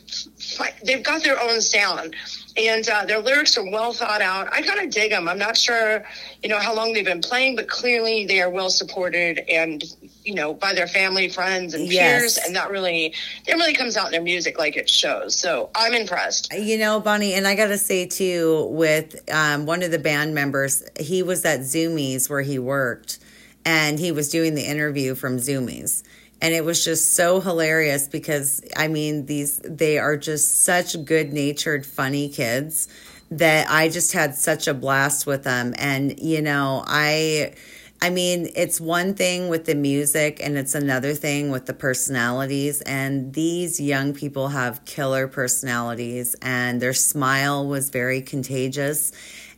they've 0.83 1.03
got 1.03 1.23
their 1.23 1.41
own 1.41 1.59
sound 1.61 2.15
and 2.55 2.87
uh, 2.87 3.05
their 3.05 3.19
lyrics 3.19 3.57
are 3.57 3.69
well 3.69 3.93
thought 3.93 4.21
out. 4.21 4.51
I 4.53 4.61
kind 4.61 4.79
of 4.79 4.89
dig 4.91 5.11
them. 5.11 5.27
I'm 5.27 5.39
not 5.39 5.57
sure, 5.57 6.03
you 6.43 6.49
know, 6.49 6.59
how 6.59 6.73
long 6.75 6.93
they've 6.93 7.03
been 7.05 7.21
playing, 7.21 7.55
but 7.55 7.67
clearly 7.67 8.25
they 8.25 8.41
are 8.41 8.49
well 8.49 8.69
supported 8.69 9.39
and, 9.49 9.83
you 10.23 10.35
know, 10.35 10.53
by 10.53 10.73
their 10.73 10.87
family, 10.87 11.29
friends, 11.29 11.73
and 11.73 11.87
Yes. 11.91 12.35
peers, 12.35 12.37
and 12.45 12.55
that 12.55 12.69
really, 12.69 13.13
that 13.47 13.53
really 13.53 13.73
comes 13.73 13.97
out 13.97 14.07
in 14.07 14.11
their 14.11 14.21
music 14.21 14.59
like 14.59 14.77
it 14.77 14.89
shows. 14.89 15.35
So 15.35 15.69
I'm 15.73 15.93
impressed. 15.93 16.53
You 16.53 16.77
know, 16.77 16.99
Bonny, 16.99 17.33
and 17.33 17.47
I 17.47 17.55
got 17.55 17.67
to 17.67 17.77
say 17.77 18.05
too, 18.05 18.67
with 18.71 19.27
um, 19.33 19.65
one 19.65 19.81
of 19.81 19.91
the 19.91 19.99
band 19.99 20.35
members, 20.35 20.83
he 20.99 21.23
was 21.23 21.43
at 21.45 21.61
Zoomies 21.61 22.29
where 22.29 22.41
he 22.41 22.59
worked, 22.59 23.19
and 23.65 23.97
he 23.97 24.11
was 24.11 24.29
doing 24.29 24.55
the 24.55 24.63
interview 24.69 25.15
from 25.15 25.37
Zoomies. 25.37 26.03
And 26.43 26.53
it 26.53 26.65
was 26.65 26.83
just 26.83 27.15
so 27.15 27.39
hilarious 27.39 28.09
because, 28.09 28.61
I 28.75 28.89
mean, 28.89 29.27
these, 29.27 29.59
they 29.63 29.97
are 29.97 30.17
just 30.17 30.65
such 30.65 31.05
good 31.05 31.31
natured, 31.31 31.85
funny 31.85 32.27
kids 32.27 32.89
that 33.31 33.67
I 33.69 33.87
just 33.87 34.11
had 34.11 34.35
such 34.35 34.67
a 34.67 34.73
blast 34.73 35.25
with 35.25 35.45
them. 35.45 35.73
And, 35.77 36.19
you 36.19 36.41
know, 36.41 36.83
I, 36.85 37.53
I 38.01 38.09
mean, 38.09 38.49
it's 38.57 38.81
one 38.81 39.13
thing 39.13 39.47
with 39.47 39.63
the 39.63 39.73
music 39.73 40.41
and 40.43 40.57
it's 40.57 40.75
another 40.75 41.13
thing 41.13 41.49
with 41.49 41.65
the 41.65 41.73
personalities. 41.73 42.81
And 42.81 43.33
these 43.33 43.79
young 43.79 44.13
people 44.13 44.49
have 44.49 44.83
killer 44.83 45.29
personalities, 45.29 46.35
and 46.41 46.81
their 46.81 46.93
smile 46.93 47.65
was 47.65 47.89
very 47.89 48.21
contagious. 48.21 49.13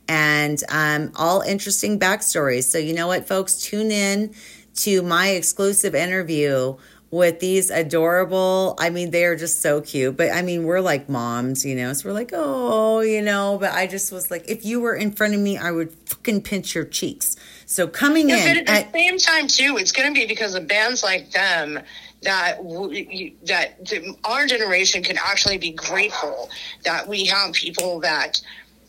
And 0.08 0.62
um, 0.68 1.10
all 1.16 1.40
interesting 1.40 1.98
backstories. 1.98 2.62
So, 2.62 2.78
you 2.78 2.94
know 2.94 3.08
what, 3.08 3.26
folks? 3.26 3.56
Tune 3.56 3.90
in 3.90 4.32
to 4.76 5.02
my 5.02 5.28
exclusive 5.28 5.94
interview 5.94 6.76
with 7.10 7.38
these 7.40 7.70
adorable 7.70 8.74
i 8.78 8.90
mean 8.90 9.10
they 9.10 9.24
are 9.24 9.36
just 9.36 9.62
so 9.62 9.80
cute 9.80 10.16
but 10.16 10.30
i 10.32 10.42
mean 10.42 10.64
we're 10.64 10.80
like 10.80 11.08
moms 11.08 11.64
you 11.64 11.74
know 11.74 11.92
so 11.92 12.08
we're 12.08 12.12
like 12.12 12.30
oh 12.32 13.00
you 13.00 13.22
know 13.22 13.56
but 13.60 13.72
i 13.72 13.86
just 13.86 14.10
was 14.10 14.28
like 14.30 14.44
if 14.48 14.64
you 14.64 14.80
were 14.80 14.94
in 14.94 15.12
front 15.12 15.32
of 15.32 15.40
me 15.40 15.56
i 15.56 15.70
would 15.70 15.94
fucking 16.26 16.42
pinch 16.42 16.74
your 16.74 16.84
cheeks. 16.84 17.36
So 17.66 17.86
coming 17.86 18.28
Yeah, 18.28 18.44
but 18.44 18.56
in 18.56 18.58
at 18.58 18.66
the 18.66 18.72
at, 18.72 18.92
same 18.92 19.18
time, 19.18 19.46
too, 19.46 19.76
it's 19.78 19.92
going 19.92 20.12
to 20.12 20.18
be 20.18 20.26
because 20.26 20.54
of 20.54 20.66
bands 20.66 21.02
like 21.02 21.30
them 21.30 21.80
that 22.22 22.56
w- 22.58 23.32
that 23.44 23.78
our 24.24 24.46
generation 24.46 25.02
can 25.02 25.18
actually 25.18 25.58
be 25.58 25.70
grateful 25.70 26.50
that 26.84 27.06
we 27.06 27.26
have 27.26 27.52
people 27.52 28.00
that 28.00 28.40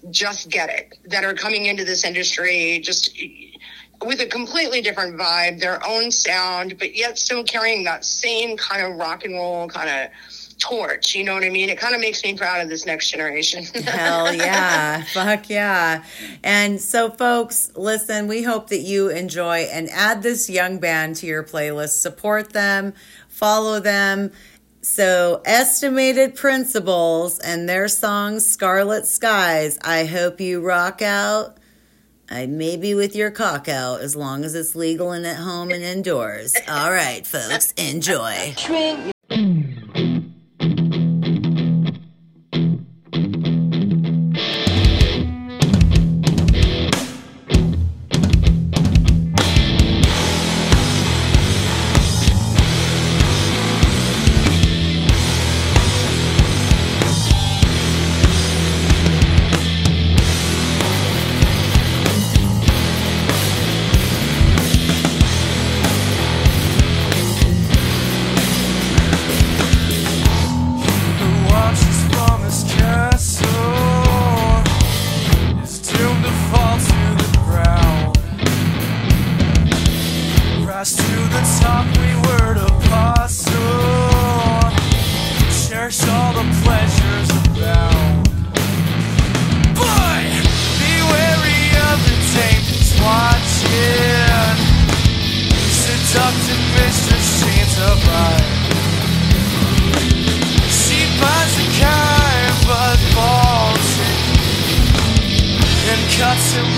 just 0.09 0.49
get 0.49 0.69
it, 0.69 0.97
that 1.05 1.23
are 1.23 1.33
coming 1.33 1.65
into 1.65 1.83
this 1.83 2.03
industry 2.03 2.79
just 2.83 3.15
with 4.05 4.21
a 4.21 4.27
completely 4.27 4.81
different 4.81 5.17
vibe, 5.17 5.59
their 5.59 5.85
own 5.85 6.11
sound, 6.11 6.77
but 6.77 6.95
yet 6.95 7.17
still 7.17 7.43
carrying 7.43 7.83
that 7.85 8.05
same 8.05 8.57
kind 8.57 8.85
of 8.85 8.97
rock 8.97 9.25
and 9.25 9.33
roll 9.33 9.67
kind 9.67 9.89
of 9.89 10.11
torch. 10.59 11.15
You 11.15 11.23
know 11.23 11.33
what 11.33 11.43
I 11.43 11.49
mean? 11.49 11.69
It 11.69 11.77
kind 11.77 11.95
of 11.95 12.01
makes 12.01 12.23
me 12.23 12.35
proud 12.35 12.61
of 12.61 12.69
this 12.69 12.85
next 12.85 13.09
generation. 13.09 13.63
Hell 13.83 14.33
yeah. 14.33 15.03
Fuck 15.13 15.49
yeah. 15.49 16.03
And 16.43 16.81
so, 16.81 17.09
folks, 17.09 17.71
listen, 17.75 18.27
we 18.27 18.43
hope 18.43 18.69
that 18.69 18.79
you 18.79 19.09
enjoy 19.09 19.67
and 19.71 19.89
add 19.89 20.23
this 20.23 20.49
young 20.49 20.79
band 20.79 21.15
to 21.17 21.27
your 21.27 21.43
playlist. 21.43 21.99
Support 22.01 22.53
them, 22.53 22.93
follow 23.29 23.79
them. 23.79 24.31
So, 24.81 25.41
Estimated 25.43 26.35
Principals 26.35 27.39
and 27.39 27.67
their 27.67 27.87
song 27.87 28.39
Scarlet 28.39 29.05
Skies. 29.05 29.77
I 29.83 30.05
hope 30.05 30.39
you 30.39 30.61
rock 30.61 31.01
out. 31.01 31.57
I 32.29 32.45
may 32.45 32.77
be 32.77 32.93
with 32.93 33.15
your 33.15 33.31
cock 33.31 33.69
out 33.69 34.01
as 34.01 34.15
long 34.15 34.43
as 34.43 34.53
it's 34.53 34.75
legal 34.75 35.11
and 35.11 35.25
at 35.25 35.37
home 35.37 35.71
and 35.71 35.83
indoors. 35.83 36.55
All 36.67 36.91
right, 36.91 37.25
folks, 37.25 37.71
enjoy. 37.73 38.53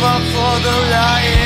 up 0.04 0.22
for 0.22 0.56
the 0.64 0.76
light. 0.92 1.39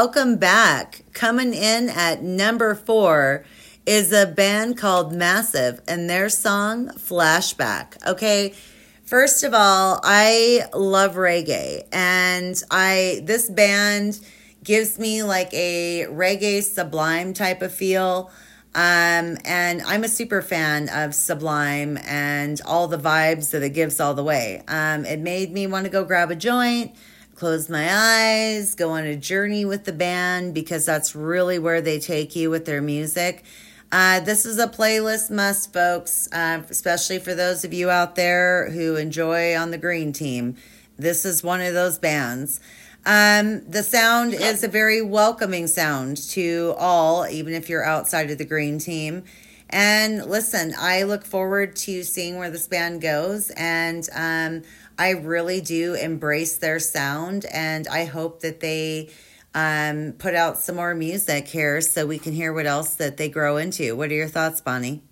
Welcome 0.00 0.36
back. 0.36 1.02
Coming 1.12 1.52
in 1.52 1.88
at 1.88 2.22
number 2.22 2.76
four 2.76 3.44
is 3.84 4.12
a 4.12 4.26
band 4.26 4.78
called 4.78 5.12
Massif 5.12 5.80
and 5.88 6.08
their 6.08 6.28
song 6.28 6.90
Flashback. 6.90 8.06
Okay. 8.06 8.54
First 9.02 9.42
of 9.42 9.54
all, 9.54 9.98
I 10.04 10.66
love 10.72 11.16
reggae 11.16 11.82
and 11.90 12.54
I 12.70 13.22
this 13.24 13.50
band 13.50 14.20
gives 14.62 15.00
me 15.00 15.24
like 15.24 15.52
a 15.52 16.06
reggae 16.08 16.62
sublime 16.62 17.34
type 17.34 17.60
of 17.60 17.74
feel. 17.74 18.30
Um, 18.76 19.36
and 19.44 19.82
I'm 19.84 20.04
a 20.04 20.08
super 20.08 20.42
fan 20.42 20.88
of 20.90 21.12
Sublime 21.12 21.98
and 22.06 22.60
all 22.64 22.86
the 22.86 22.98
vibes 22.98 23.50
that 23.50 23.64
it 23.64 23.70
gives 23.70 23.98
all 23.98 24.14
the 24.14 24.22
way. 24.22 24.62
Um, 24.68 25.04
it 25.04 25.18
made 25.18 25.52
me 25.52 25.66
want 25.66 25.86
to 25.86 25.90
go 25.90 26.04
grab 26.04 26.30
a 26.30 26.36
joint 26.36 26.94
close 27.38 27.68
my 27.68 27.88
eyes, 27.88 28.74
go 28.74 28.90
on 28.90 29.04
a 29.04 29.14
journey 29.14 29.64
with 29.64 29.84
the 29.84 29.92
band 29.92 30.52
because 30.52 30.84
that's 30.84 31.14
really 31.14 31.56
where 31.56 31.80
they 31.80 32.00
take 32.00 32.34
you 32.34 32.50
with 32.50 32.64
their 32.66 32.82
music. 32.82 33.44
Uh, 33.92 34.18
this 34.18 34.44
is 34.44 34.58
a 34.58 34.66
playlist 34.66 35.30
must, 35.30 35.72
folks, 35.72 36.28
uh, 36.32 36.60
especially 36.68 37.20
for 37.20 37.34
those 37.36 37.64
of 37.64 37.72
you 37.72 37.90
out 37.90 38.16
there 38.16 38.70
who 38.70 38.96
enjoy 38.96 39.56
on 39.56 39.70
the 39.70 39.78
green 39.78 40.12
team. 40.12 40.56
This 40.96 41.24
is 41.24 41.44
one 41.44 41.60
of 41.60 41.74
those 41.74 41.96
bands. 41.96 42.58
Um, 43.06 43.60
the 43.70 43.84
sound 43.84 44.34
is 44.34 44.64
a 44.64 44.68
very 44.68 45.00
welcoming 45.00 45.68
sound 45.68 46.16
to 46.30 46.74
all, 46.76 47.24
even 47.24 47.54
if 47.54 47.68
you're 47.68 47.84
outside 47.84 48.32
of 48.32 48.38
the 48.38 48.44
green 48.44 48.80
team. 48.80 49.22
And 49.70 50.26
listen, 50.26 50.74
I 50.76 51.04
look 51.04 51.24
forward 51.24 51.76
to 51.76 52.02
seeing 52.02 52.36
where 52.36 52.50
this 52.50 52.66
band 52.66 53.00
goes. 53.00 53.50
And 53.50 54.08
um, 54.12 54.62
I 54.98 55.10
really 55.10 55.60
do 55.60 55.94
embrace 55.94 56.58
their 56.58 56.80
sound. 56.80 57.46
And 57.46 57.86
I 57.86 58.04
hope 58.04 58.40
that 58.40 58.60
they 58.60 59.10
um, 59.54 60.14
put 60.18 60.34
out 60.34 60.58
some 60.58 60.76
more 60.76 60.94
music 60.94 61.48
here 61.48 61.80
so 61.80 62.06
we 62.06 62.18
can 62.18 62.32
hear 62.32 62.52
what 62.52 62.66
else 62.66 62.96
that 62.96 63.16
they 63.16 63.28
grow 63.28 63.56
into. 63.56 63.96
What 63.96 64.10
are 64.10 64.14
your 64.14 64.28
thoughts, 64.28 64.60
Bonny? 64.60 65.02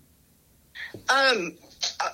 Um, 1.09 1.55
uh, 1.99 2.09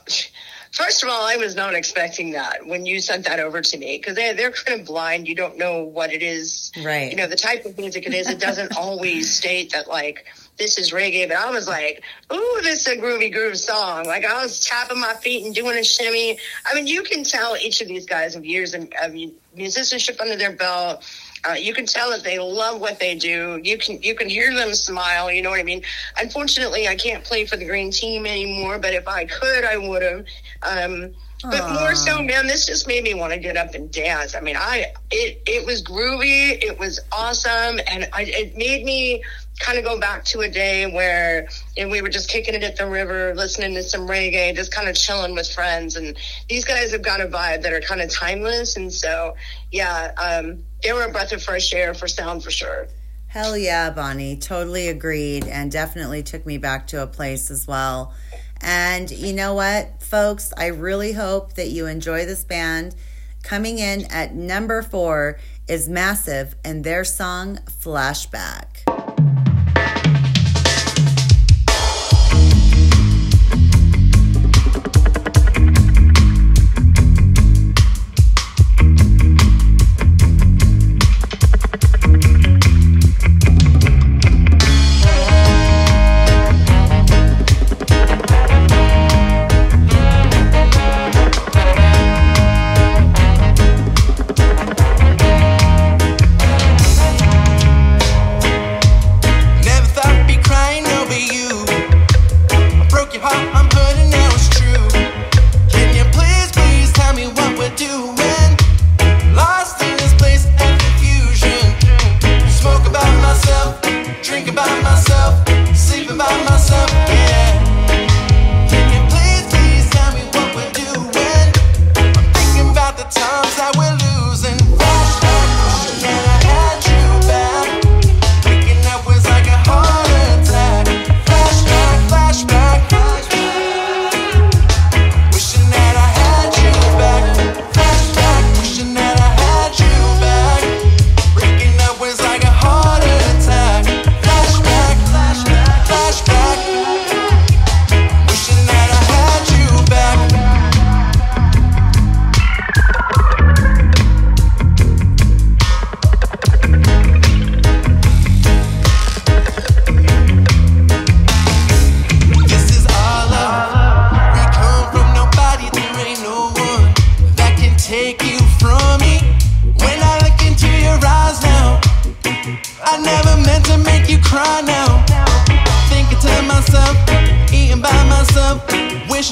first 0.71 1.03
of 1.03 1.09
all, 1.09 1.25
I 1.25 1.37
was 1.37 1.55
not 1.55 1.73
expecting 1.73 2.31
that 2.31 2.65
when 2.65 2.85
you 2.85 3.01
sent 3.01 3.25
that 3.25 3.39
over 3.39 3.61
to 3.61 3.77
me 3.77 3.97
because 3.97 4.15
they, 4.15 4.33
they're 4.33 4.51
kind 4.51 4.79
of 4.79 4.85
blind. 4.85 5.27
You 5.27 5.35
don't 5.35 5.57
know 5.57 5.83
what 5.83 6.13
it 6.13 6.21
is. 6.21 6.71
Right. 6.83 7.09
You 7.09 7.17
know, 7.17 7.27
the 7.27 7.35
type 7.35 7.65
of 7.65 7.77
music 7.77 8.05
it 8.05 8.13
is. 8.13 8.29
It 8.29 8.39
doesn't 8.39 8.77
always 8.77 9.35
state 9.35 9.71
that, 9.73 9.87
like, 9.87 10.25
this 10.57 10.77
is 10.77 10.91
reggae, 10.91 11.27
but 11.27 11.37
I 11.37 11.49
was 11.49 11.67
like, 11.67 12.03
ooh, 12.31 12.59
this 12.61 12.85
is 12.85 12.87
a 12.87 12.97
groovy 12.97 13.31
groove 13.33 13.57
song. 13.57 14.05
Like, 14.05 14.25
I 14.25 14.41
was 14.41 14.59
tapping 14.59 14.99
my 14.99 15.13
feet 15.15 15.45
and 15.45 15.53
doing 15.53 15.77
a 15.77 15.83
shimmy. 15.83 16.37
I 16.65 16.75
mean, 16.75 16.87
you 16.87 17.03
can 17.03 17.23
tell 17.23 17.57
each 17.57 17.81
of 17.81 17.87
these 17.87 18.05
guys 18.05 18.35
have 18.35 18.45
years 18.45 18.73
of, 18.73 18.87
of 19.01 19.15
musicianship 19.55 20.21
under 20.21 20.35
their 20.35 20.51
belt. 20.51 21.03
Uh, 21.47 21.53
you 21.53 21.73
can 21.73 21.85
tell 21.85 22.09
that 22.11 22.23
they 22.23 22.39
love 22.39 22.79
what 22.79 22.99
they 22.99 23.15
do. 23.15 23.59
You 23.61 23.77
can 23.77 24.01
you 24.01 24.15
can 24.15 24.29
hear 24.29 24.53
them 24.53 24.73
smile. 24.73 25.29
You 25.29 25.41
know 25.41 25.49
what 25.49 25.59
I 25.59 25.63
mean. 25.63 25.83
Unfortunately, 26.17 26.87
I 26.87 26.95
can't 26.95 27.21
play 27.21 27.45
for 27.45 27.57
the 27.57 27.65
green 27.65 27.91
team 27.91 28.25
anymore. 28.25 28.79
But 28.79 28.93
if 28.93 29.09
I 29.09 29.25
could, 29.25 29.65
I 29.65 29.75
would 29.75 30.01
have. 30.03 30.25
Um, 30.61 31.13
but 31.43 31.73
more 31.73 31.93
so, 31.93 32.21
man, 32.21 32.47
this 32.47 32.65
just 32.65 32.87
made 32.87 33.03
me 33.03 33.13
want 33.13 33.33
to 33.33 33.39
get 33.39 33.57
up 33.57 33.73
and 33.73 33.91
dance. 33.91 34.33
I 34.33 34.39
mean, 34.39 34.55
I 34.57 34.93
it 35.11 35.41
it 35.45 35.65
was 35.65 35.83
groovy. 35.83 36.63
It 36.63 36.79
was 36.79 37.01
awesome, 37.11 37.81
and 37.87 38.07
I, 38.13 38.23
it 38.23 38.55
made 38.55 38.85
me 38.85 39.23
kind 39.63 39.77
of 39.77 39.85
go 39.85 39.99
back 39.99 40.25
to 40.25 40.41
a 40.41 40.49
day 40.49 40.85
where 40.91 41.47
know, 41.77 41.89
we 41.89 42.01
were 42.01 42.09
just 42.09 42.29
kicking 42.29 42.53
it 42.53 42.63
at 42.63 42.75
the 42.75 42.87
river, 42.87 43.33
listening 43.33 43.73
to 43.75 43.83
some 43.83 44.07
reggae, 44.07 44.53
just 44.55 44.73
kind 44.73 44.89
of 44.89 44.95
chilling 44.95 45.33
with 45.33 45.49
friends. 45.49 45.95
And 45.95 46.17
these 46.49 46.65
guys 46.65 46.91
have 46.91 47.01
got 47.01 47.21
a 47.21 47.25
vibe 47.25 47.63
that 47.63 47.71
are 47.71 47.81
kind 47.81 48.01
of 48.01 48.11
timeless. 48.11 48.75
And 48.75 48.91
so, 48.91 49.35
yeah, 49.71 50.11
um, 50.21 50.63
they 50.83 50.91
were 50.91 51.03
a 51.03 51.11
breath 51.11 51.31
of 51.31 51.41
fresh 51.41 51.73
air 51.73 51.93
for 51.93 52.07
sound 52.07 52.43
for 52.43 52.51
sure. 52.51 52.87
Hell 53.27 53.57
yeah, 53.57 53.89
Bonny. 53.89 54.35
Totally 54.35 54.89
agreed 54.89 55.45
and 55.47 55.71
definitely 55.71 56.21
took 56.21 56.45
me 56.45 56.57
back 56.57 56.87
to 56.87 57.01
a 57.01 57.07
place 57.07 57.49
as 57.49 57.65
well. 57.65 58.13
And 58.61 59.09
you 59.09 59.33
know 59.33 59.55
what, 59.55 60.03
folks? 60.03 60.53
I 60.55 60.67
really 60.67 61.13
hope 61.13 61.53
that 61.53 61.69
you 61.69 61.87
enjoy 61.87 62.25
this 62.25 62.43
band. 62.43 62.95
Coming 63.41 63.79
in 63.79 64.05
at 64.11 64.35
number 64.35 64.81
four 64.81 65.39
is 65.67 65.89
Massif 65.89 66.55
and 66.63 66.83
their 66.83 67.03
song 67.03 67.57
Flashback. 67.69 69.02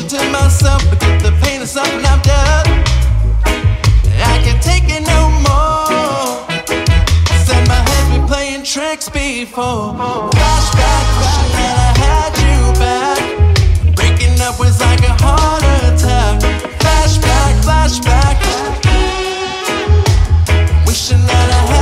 To 0.08 0.30
myself, 0.32 0.82
forget 0.84 1.22
the 1.22 1.32
pain 1.44 1.62
of 1.62 1.68
something 1.68 2.04
I've 2.06 2.24
done. 2.24 2.68
I 4.24 4.42
can't 4.44 4.62
take 4.62 4.86
it 4.88 5.02
no 5.06 5.30
more. 5.46 6.48
Said 7.46 7.68
my 7.68 7.76
head's 7.76 8.10
been 8.10 8.28
playing 8.28 8.64
tricks 8.64 9.10
before. 9.10 9.94
Flashback, 10.32 11.06
wishing 11.20 11.52
that 11.58 11.76
I 11.88 11.92
had 12.06 12.32
you 12.46 12.60
back. 12.80 13.96
Breaking 13.96 14.40
up 14.42 14.60
was 14.60 14.80
like 14.80 15.02
a 15.02 15.14
heart 15.24 15.64
attack. 15.64 16.42
Flashback, 16.80 17.54
flashback. 17.68 18.38
Wishing 20.88 21.26
that 21.26 21.50
I 21.52 21.62
had 21.74 21.81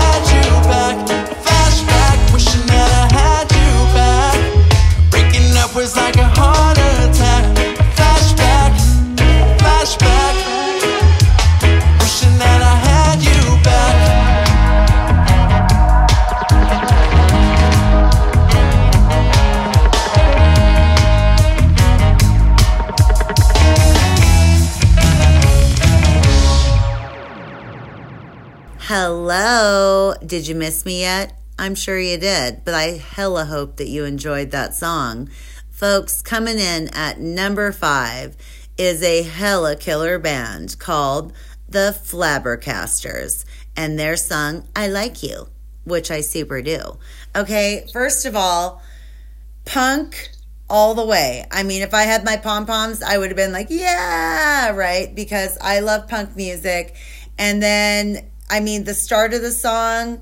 Did 30.30 30.48
you 30.48 30.54
miss 30.54 30.86
me 30.86 31.02
yet? 31.02 31.34
I'm 31.58 31.74
sure 31.74 31.98
you 31.98 32.16
did, 32.16 32.64
but 32.64 32.76
I 32.76 32.98
hella 32.98 33.46
hope 33.46 33.78
that 33.78 33.88
you 33.88 34.06
enjoyed 34.06 34.52
that 34.52 34.76
song. 34.76 35.28
Folks, 35.72 36.22
coming 36.22 36.60
in 36.60 36.88
at 36.90 37.20
number 37.20 37.72
five 37.72 38.38
is 38.78 39.02
a 39.02 39.24
hella 39.24 39.76
killer 39.76 40.20
band 40.20 40.78
called 40.78 41.34
the 41.68 42.00
Flaborcastors 42.00 43.44
and 43.76 43.98
their 43.98 44.16
song 44.16 44.68
I 44.76 44.88
Like 44.88 45.24
You, 45.24 45.48
which 45.84 46.12
I 46.12 46.22
super 46.22 46.62
do. 46.62 47.00
Okay, 47.36 47.88
first 47.92 48.28
of 48.28 48.36
all, 48.36 48.84
punk 49.66 50.30
all 50.70 50.94
the 50.94 51.06
way. 51.06 51.44
I 51.52 51.64
mean, 51.64 51.82
if 51.82 51.96
I 51.96 52.04
had 52.04 52.24
my 52.24 52.38
pom 52.38 52.68
poms, 52.68 53.02
I 53.02 53.18
would 53.18 53.30
have 53.30 53.36
been 53.36 53.52
like, 53.52 53.72
yeah, 53.72 54.70
right? 54.76 55.16
Because 55.16 55.58
I 55.60 55.80
love 55.80 56.08
punk 56.08 56.36
music. 56.36 56.96
And 57.40 57.64
then, 57.64 58.30
I 58.50 58.60
mean, 58.60 58.84
the 58.84 58.94
start 58.94 59.34
of 59.34 59.42
the 59.42 59.52
song 59.52 60.22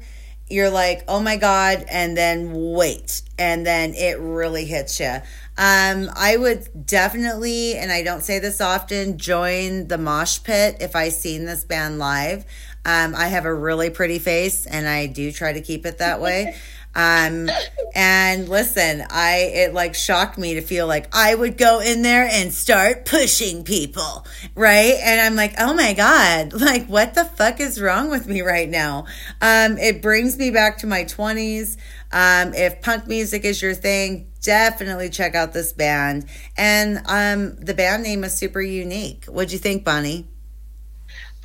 you're 0.50 0.70
like, 0.70 1.04
oh 1.08 1.20
my 1.20 1.36
God, 1.36 1.86
and 1.90 2.16
then 2.16 2.52
wait. 2.54 3.22
And 3.38 3.66
then 3.66 3.94
it 3.94 4.20
really 4.20 4.66
hits 4.66 5.00
you. 5.00 5.16
Um, 5.58 6.10
I 6.16 6.38
would 6.38 6.86
definitely, 6.86 7.76
and 7.76 7.92
I 7.92 8.04
don't 8.04 8.22
say 8.22 8.40
this 8.40 8.62
often, 8.62 9.18
join 9.18 9.88
the 9.88 9.98
mosh 9.98 10.42
pit 10.44 10.78
if 10.80 10.96
I 10.96 11.10
seen 11.10 11.46
this 11.46 11.66
band 11.66 12.00
live. 12.00 12.46
Um, 12.86 13.14
I 13.16 13.28
have 13.28 13.46
a 13.46 13.54
really 13.54 13.90
pretty 13.90 14.20
face 14.20 14.66
and 14.66 14.88
I 14.88 15.08
do 15.08 15.32
try 15.32 15.52
to 15.52 15.62
keep 15.62 15.86
it 15.86 15.98
that 15.98 16.22
way. 16.22 16.56
Um, 16.96 17.50
and 17.94 18.50
listen, 18.50 19.04
I, 19.10 19.52
it 19.54 19.74
like 19.74 19.94
shocked 19.94 20.38
me 20.38 20.56
to 20.56 20.62
feel 20.62 20.88
like 20.88 21.16
I 21.16 21.36
would 21.36 21.58
go 21.58 21.80
in 21.80 22.02
there 22.02 22.28
and 22.30 22.52
start 22.52 23.06
pushing 23.06 23.64
people, 23.64 24.26
right? 24.56 24.96
And 25.04 25.22
I'm 25.22 25.36
like, 25.36 25.54
oh 25.60 25.74
my 25.74 25.94
God, 25.94 26.54
like 26.60 26.88
what 26.88 27.14
the 27.14 27.26
fuck 27.26 27.60
is 27.60 27.80
wrong 27.80 28.10
with 28.10 28.28
me 28.28 28.42
right 28.42 28.70
now? 28.70 29.06
Um, 29.42 29.78
it 29.78 30.02
brings 30.02 30.38
me 30.38 30.50
back 30.50 30.80
to 30.80 30.88
my 30.88 31.04
20s. 31.04 31.78
Um, 32.12 32.54
if 32.54 32.82
punk 32.82 33.08
music 33.08 33.46
is 33.46 33.62
your 33.62 33.74
thing, 33.74 34.32
definitely 34.42 35.10
check 35.10 35.36
out 35.36 35.54
this 35.54 35.74
band. 35.74 36.26
And 36.56 37.02
um, 37.06 37.58
the 37.58 37.74
band 37.74 38.04
name 38.04 38.24
is 38.24 38.34
super 38.34 38.62
unique. 38.62 39.26
What'd 39.26 39.52
you 39.52 39.60
think, 39.60 39.84
Bonny? 39.84 40.28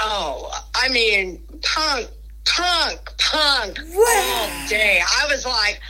Oh, 0.00 0.50
I 0.74 0.88
mean, 0.88 1.42
punk, 1.62 2.08
punk, 2.44 3.12
punk 3.18 3.78
all 3.80 4.68
day. 4.68 5.00
I 5.00 5.26
was 5.28 5.44
like, 5.44 5.80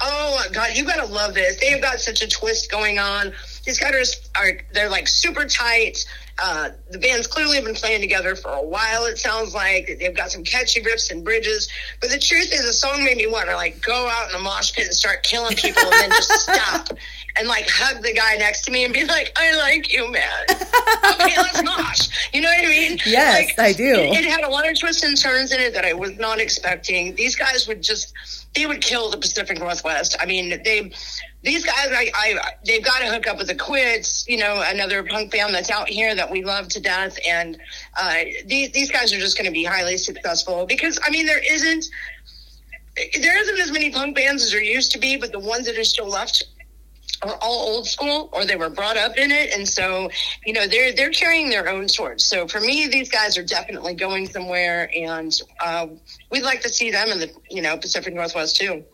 oh 0.00 0.36
my 0.36 0.52
god, 0.52 0.76
you 0.76 0.84
gotta 0.84 1.06
love 1.06 1.34
this. 1.34 1.60
They've 1.60 1.80
got 1.80 2.00
such 2.00 2.22
a 2.22 2.28
twist 2.28 2.70
going 2.70 2.98
on. 2.98 3.32
These 3.64 3.78
guys 3.78 4.30
are, 4.34 4.42
are 4.42 4.52
they're 4.72 4.90
like 4.90 5.08
super 5.08 5.44
tight. 5.44 6.04
Uh, 6.42 6.70
the 6.90 6.98
band's 6.98 7.26
clearly 7.26 7.60
been 7.60 7.74
playing 7.74 8.00
together 8.00 8.34
for 8.34 8.50
a 8.52 8.62
while. 8.62 9.04
It 9.04 9.18
sounds 9.18 9.54
like 9.54 9.98
they've 10.00 10.16
got 10.16 10.30
some 10.30 10.42
catchy 10.42 10.80
riffs 10.80 11.10
and 11.10 11.22
bridges. 11.22 11.68
But 12.00 12.10
the 12.10 12.18
truth 12.18 12.52
is, 12.52 12.64
the 12.64 12.72
song 12.72 13.04
made 13.04 13.18
me 13.18 13.26
want 13.26 13.48
to 13.48 13.54
like 13.54 13.80
go 13.82 14.08
out 14.10 14.30
in 14.30 14.34
a 14.34 14.38
mosh 14.38 14.72
pit 14.72 14.86
and 14.86 14.94
start 14.94 15.22
killing 15.22 15.54
people, 15.56 15.82
and 15.82 15.92
then 15.92 16.10
just 16.10 16.30
stop 16.30 16.88
and 17.36 17.48
like 17.48 17.68
hug 17.68 18.02
the 18.02 18.12
guy 18.12 18.36
next 18.36 18.62
to 18.62 18.70
me 18.70 18.84
and 18.84 18.92
be 18.92 19.04
like, 19.04 19.32
"I 19.36 19.56
like 19.56 19.92
you, 19.92 20.10
man." 20.10 20.30
okay, 20.50 21.36
let's 21.36 21.62
mosh. 21.62 22.08
You 22.32 22.40
know 22.40 22.48
what 22.48 22.64
I 22.64 22.68
mean? 22.68 22.98
Yes, 23.06 23.56
Like, 23.58 23.58
I 23.58 23.72
do. 23.72 23.94
It, 23.94 24.24
it 24.24 24.24
had 24.24 24.44
a 24.44 24.48
lot 24.48 24.68
of 24.68 24.78
twists 24.78 25.02
and 25.02 25.20
turns 25.20 25.52
in 25.52 25.60
it 25.60 25.74
that 25.74 25.84
I 25.84 25.92
was 25.92 26.16
not 26.18 26.40
expecting. 26.40 27.14
These 27.14 27.36
guys 27.36 27.66
would 27.68 27.82
just 27.82 28.14
they 28.54 28.66
would 28.66 28.80
kill 28.80 29.10
the 29.10 29.16
Pacific 29.16 29.58
Northwest. 29.58 30.16
I 30.20 30.26
mean, 30.26 30.60
they 30.64 30.92
these 31.42 31.64
guys, 31.64 31.88
I, 31.90 32.10
I 32.14 32.52
they've 32.64 32.84
got 32.84 33.00
to 33.00 33.06
hook 33.06 33.26
up 33.26 33.38
with 33.38 33.48
the 33.48 33.54
Quits, 33.54 34.24
you 34.28 34.36
know, 34.36 34.62
another 34.66 35.02
punk 35.02 35.32
band 35.32 35.54
that's 35.54 35.70
out 35.70 35.88
here 35.88 36.14
that 36.14 36.30
we 36.30 36.44
love 36.44 36.68
to 36.68 36.80
death, 36.80 37.18
and 37.26 37.58
uh, 38.00 38.14
these 38.46 38.70
these 38.70 38.90
guys 38.90 39.12
are 39.12 39.18
just 39.18 39.36
going 39.36 39.46
to 39.46 39.52
be 39.52 39.64
highly 39.64 39.96
successful 39.96 40.66
because 40.66 40.98
I 41.04 41.10
mean, 41.10 41.26
there 41.26 41.42
isn't 41.52 41.86
there 42.94 43.38
isn't 43.38 43.58
as 43.58 43.72
many 43.72 43.90
punk 43.90 44.14
bands 44.14 44.42
as 44.42 44.52
there 44.52 44.62
used 44.62 44.92
to 44.92 44.98
be, 44.98 45.16
but 45.16 45.32
the 45.32 45.38
ones 45.38 45.66
that 45.66 45.78
are 45.78 45.84
still 45.84 46.08
left 46.08 46.44
are 47.22 47.36
all 47.40 47.74
old 47.74 47.86
school 47.86 48.28
or 48.32 48.44
they 48.44 48.56
were 48.56 48.70
brought 48.70 48.96
up 48.96 49.16
in 49.16 49.30
it 49.30 49.52
and 49.52 49.68
so 49.68 50.10
you 50.44 50.52
know 50.52 50.66
they're 50.66 50.92
they're 50.92 51.10
carrying 51.10 51.48
their 51.48 51.68
own 51.68 51.86
torch 51.86 52.20
so 52.20 52.46
for 52.46 52.60
me 52.60 52.86
these 52.88 53.10
guys 53.10 53.38
are 53.38 53.44
definitely 53.44 53.94
going 53.94 54.26
somewhere 54.26 54.90
and 54.94 55.40
uh, 55.64 55.86
we'd 56.30 56.42
like 56.42 56.60
to 56.60 56.68
see 56.68 56.90
them 56.90 57.08
in 57.08 57.18
the 57.18 57.30
you 57.50 57.62
know 57.62 57.76
pacific 57.76 58.14
northwest 58.14 58.56
too 58.56 58.84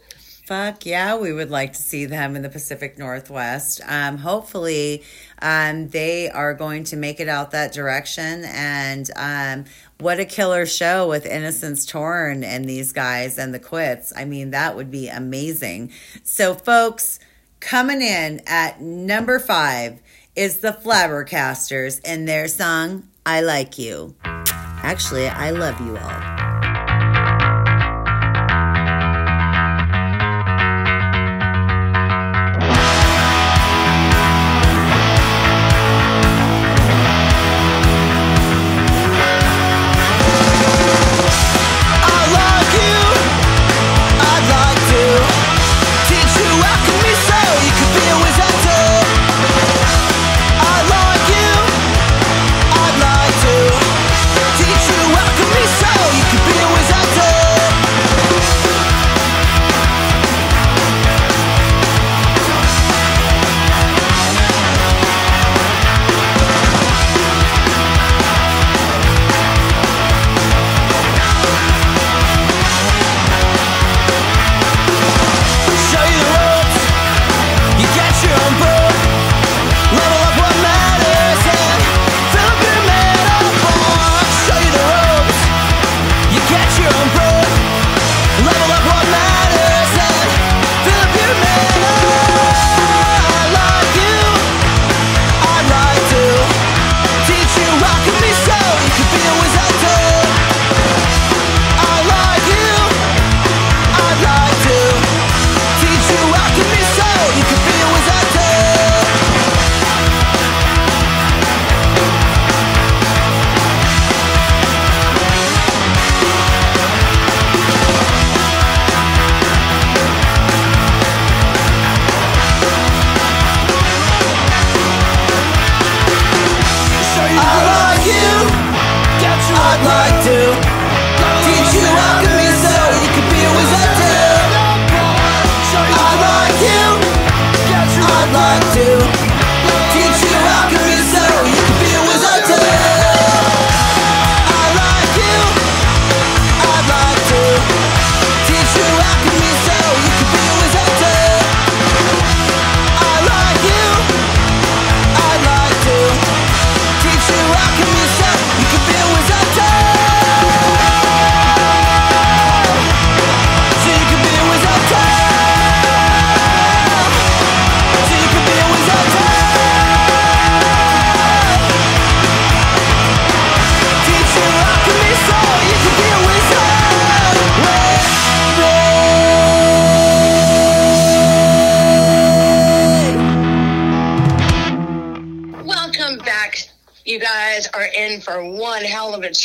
Fuck 0.48 0.86
yeah, 0.86 1.14
we 1.14 1.30
would 1.30 1.50
like 1.50 1.74
to 1.74 1.82
see 1.82 2.06
them 2.06 2.34
in 2.34 2.40
the 2.40 2.48
Pacific 2.48 2.96
Northwest. 2.96 3.82
Um, 3.86 4.16
hopefully, 4.16 5.02
um, 5.42 5.90
they 5.90 6.30
are 6.30 6.54
going 6.54 6.84
to 6.84 6.96
make 6.96 7.20
it 7.20 7.28
out 7.28 7.50
that 7.50 7.74
direction. 7.74 8.46
And 8.46 9.10
um, 9.14 9.66
what 10.00 10.20
a 10.20 10.24
killer 10.24 10.64
show 10.64 11.06
with 11.06 11.26
Innocents 11.26 11.84
Torn 11.84 12.42
and 12.42 12.64
these 12.64 12.94
guys 12.94 13.36
and 13.36 13.52
the 13.52 13.58
Quits. 13.58 14.10
I 14.16 14.24
mean, 14.24 14.52
that 14.52 14.74
would 14.74 14.90
be 14.90 15.08
amazing. 15.08 15.92
So, 16.22 16.54
folks, 16.54 17.20
coming 17.60 18.02
in 18.02 18.40
at 18.46 18.80
number 18.80 19.38
five 19.38 20.00
is 20.36 20.58
the 20.58 20.72
Flaborcastors 20.72 22.00
and 22.04 22.28
their 22.28 22.48
song, 22.48 23.08
I 23.26 23.40
Like 23.40 23.78
You. 23.78 24.14
Actually, 24.24 25.28
I 25.28 25.50
love 25.50 25.80
you 25.80 25.96
all. 25.96 26.57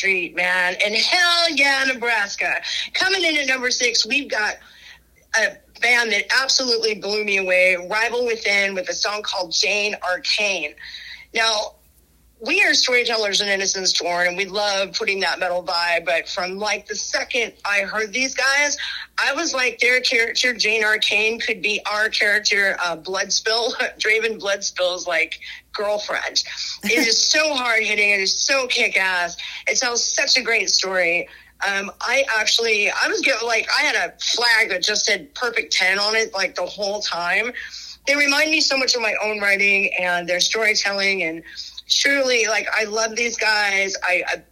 Man. 0.03 0.75
And 0.83 0.95
hell 0.95 1.55
yeah, 1.55 1.85
Nebraska. 1.87 2.61
Coming 2.93 3.23
in 3.23 3.37
at 3.37 3.47
number 3.47 3.71
six, 3.71 4.05
we've 4.05 4.29
got 4.29 4.55
a 5.35 5.57
band 5.81 6.11
that 6.11 6.25
absolutely 6.41 6.95
blew 6.95 7.23
me 7.23 7.37
away, 7.37 7.77
Rival 7.89 8.25
Within, 8.25 8.75
with 8.75 8.89
a 8.89 8.93
song 8.93 9.21
called 9.21 9.51
Jane 9.51 9.95
Arcane. 10.03 10.73
Now, 11.33 11.75
we 12.45 12.61
are 12.63 12.73
storytellers 12.73 13.39
in 13.39 13.47
Innocents 13.47 13.93
Torn, 13.93 14.27
and 14.27 14.35
we 14.35 14.45
love 14.45 14.93
putting 14.97 15.21
that 15.21 15.39
metal 15.39 15.63
vibe. 15.63 16.05
But 16.05 16.27
from 16.27 16.57
like 16.57 16.87
the 16.87 16.95
second 16.95 17.53
I 17.63 17.81
heard 17.81 18.11
these 18.11 18.35
guys, 18.35 18.77
I 19.17 19.33
was 19.33 19.53
like, 19.53 19.79
their 19.79 20.01
character 20.01 20.53
Jane 20.53 20.83
Arcane 20.83 21.39
could 21.39 21.61
be 21.61 21.79
our 21.89 22.09
character 22.09 22.75
uh, 22.83 22.97
Bloodspill, 22.97 23.73
Draven 23.97 24.39
blood 24.39 24.59
Bloodspill's 24.59 25.07
like 25.07 25.39
girlfriend. 25.73 26.43
It 26.83 27.07
is 27.07 27.21
so 27.21 27.53
hard 27.55 27.83
hitting. 27.83 28.11
It 28.11 28.21
is 28.21 28.39
so 28.39 28.67
kick 28.67 28.97
ass. 28.97 29.37
It 29.67 29.77
tells 29.77 30.03
such 30.03 30.37
a 30.37 30.41
great 30.41 30.69
story. 30.69 31.27
Um, 31.65 31.91
I 32.01 32.25
actually, 32.37 32.89
I 32.89 33.07
was 33.07 33.21
getting 33.21 33.47
like, 33.47 33.67
I 33.77 33.83
had 33.83 33.95
a 33.95 34.13
flag 34.19 34.69
that 34.69 34.83
just 34.83 35.05
said 35.05 35.33
perfect 35.33 35.71
10 35.73 35.97
on 35.97 36.15
it 36.15 36.33
like 36.33 36.55
the 36.55 36.65
whole 36.65 37.01
time. 37.01 37.53
They 38.05 38.15
remind 38.15 38.51
me 38.51 38.59
so 38.59 38.77
much 38.77 38.95
of 38.95 39.01
my 39.01 39.13
own 39.23 39.39
writing 39.39 39.91
and 39.97 40.27
their 40.27 40.41
storytelling 40.41 41.23
and 41.23 41.41
truly 41.87 42.47
like 42.47 42.67
I 42.75 42.83
love 42.85 43.15
these 43.15 43.37
guys. 43.37 43.95
I, 44.03 44.23
I 44.27 44.43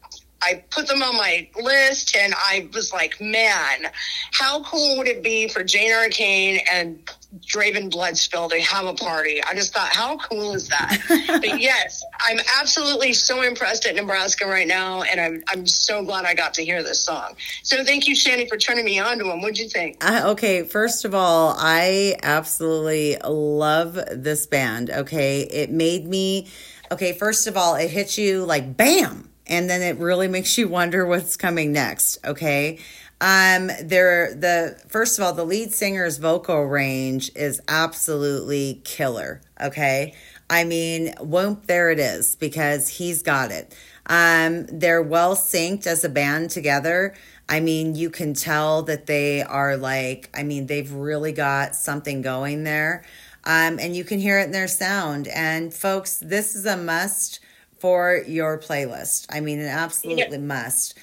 I 0.44 0.64
put 0.70 0.88
them 0.88 1.02
on 1.04 1.16
my 1.18 1.48
list 1.62 2.16
and 2.16 2.34
I 2.36 2.68
was 2.74 2.92
like, 2.92 3.20
man, 3.22 3.88
how 4.32 4.64
cool 4.64 4.98
would 4.98 5.08
it 5.08 5.24
be 5.24 5.48
for 5.48 5.64
Jane 5.64 5.94
Arcane 5.94 6.62
and 6.72 7.00
Draven 7.40 7.90
Bloodspill 7.92 8.50
to 8.50 8.60
have 8.62 8.86
a 8.86 8.94
party? 8.94 9.42
I 9.44 9.54
just 9.54 9.74
thought, 9.74 9.90
how 9.90 10.18
cool 10.18 10.54
is 10.54 10.68
that? 10.70 10.98
but 11.42 11.60
yes, 11.60 12.04
I'm 12.20 12.40
absolutely 12.60 13.14
so 13.14 13.42
impressed 13.42 13.86
at 13.86 13.96
Nebraska 13.96 14.46
right 14.46 14.68
now, 14.68 15.04
and 15.04 15.20
I'm 15.20 15.44
I'm 15.48 15.66
so 15.66 16.04
glad 16.04 16.26
I 16.26 16.34
got 16.34 16.54
to 16.56 16.66
hear 16.66 16.84
this 16.84 17.00
song. 17.00 17.36
So 17.64 17.84
thank 17.84 18.08
you, 18.08 18.16
Shanny, 18.16 18.48
for 18.48 18.58
turning 18.58 18.86
me 18.86 19.00
on 19.00 19.18
to 19.20 19.24
them. 19.24 19.42
What'd 19.42 19.60
you 19.60 19.70
think? 19.70 20.04
Uh, 20.04 20.32
okay, 20.32 20.64
first 20.64 21.06
of 21.06 21.14
all, 21.14 21.56
I 21.58 22.16
absolutely 22.24 23.18
love 23.24 24.00
this 24.12 24.48
band. 24.48 24.90
Okay, 24.90 25.42
it 25.42 25.72
made 25.72 26.06
me 26.06 26.48
okay, 26.92 27.14
first 27.14 27.48
of 27.48 27.58
all, 27.58 27.76
it 27.76 27.90
hits 27.90 28.18
you 28.18 28.44
like 28.46 28.76
bam, 28.76 29.31
and 29.52 29.70
then 29.70 29.82
it 29.84 30.00
really 30.00 30.28
makes 30.28 30.58
you 30.58 30.68
wonder 30.68 31.06
what's 31.06 31.38
coming 31.38 31.72
next. 31.72 32.18
Okay. 32.26 32.80
Um, 33.20 33.70
there, 33.84 34.34
the 34.34 34.82
first 34.88 35.20
of 35.20 35.24
all, 35.24 35.34
the 35.34 35.46
lead 35.46 35.74
singer's 35.74 36.18
vocal 36.18 36.64
range 36.64 37.30
is 37.36 37.62
absolutely 37.68 38.82
killer. 38.84 39.42
Okay. 39.62 40.16
I 40.50 40.64
mean, 40.64 41.14
whoop, 41.20 41.68
there 41.68 41.92
it 41.92 42.00
is 42.00 42.36
because 42.36 42.88
he's 42.90 43.22
got 43.22 43.52
it. 43.52 43.76
Um, 44.08 44.66
they're 44.66 45.04
well 45.04 45.36
synced 45.36 45.86
as 45.86 46.04
a 46.04 46.10
band 46.10 46.50
together. 46.50 47.14
I 47.48 47.60
mean, 47.60 47.96
you 47.96 48.10
can 48.10 48.34
tell 48.34 48.82
that 48.84 49.06
they 49.06 49.44
are 49.44 49.78
like, 49.78 50.30
I 50.34 50.44
mean, 50.44 50.66
they've 50.66 50.92
really 50.92 51.32
got 51.32 51.76
something 51.76 52.22
going 52.22 52.64
there 52.64 53.04
um, 53.44 53.80
and 53.80 53.96
you 53.96 54.04
can 54.04 54.20
hear 54.20 54.40
it 54.40 54.46
in 54.46 54.52
their 54.52 54.68
sound. 54.68 55.28
And 55.28 55.74
folks, 55.74 56.18
this 56.18 56.56
is 56.56 56.66
a 56.66 56.78
must 56.78 57.40
for 57.82 58.24
your 58.28 58.60
playlist. 58.60 59.26
I 59.30 59.40
mean, 59.42 59.60
an 59.60 59.66
absolutely 59.66 60.38
must. 60.38 60.98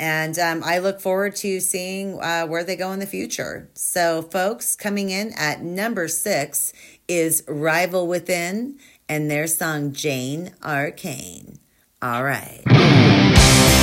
And 0.00 0.38
um, 0.38 0.62
I 0.64 0.78
look 0.78 1.00
forward 1.00 1.36
to 1.36 1.60
seeing 1.60 2.20
uh, 2.20 2.46
where 2.46 2.64
they 2.64 2.74
go 2.74 2.90
in 2.90 2.98
the 2.98 3.06
future. 3.06 3.70
So, 3.74 4.22
folks, 4.22 4.74
coming 4.74 5.10
in 5.10 5.32
at 5.34 5.62
number 5.62 6.08
six 6.08 6.72
is 7.06 7.44
Rival 7.46 8.08
Within 8.08 8.78
and 9.08 9.30
their 9.30 9.46
song 9.46 9.92
Jane 9.92 10.52
Arcane. 10.64 11.58
All 12.02 12.24
right. 12.24 13.79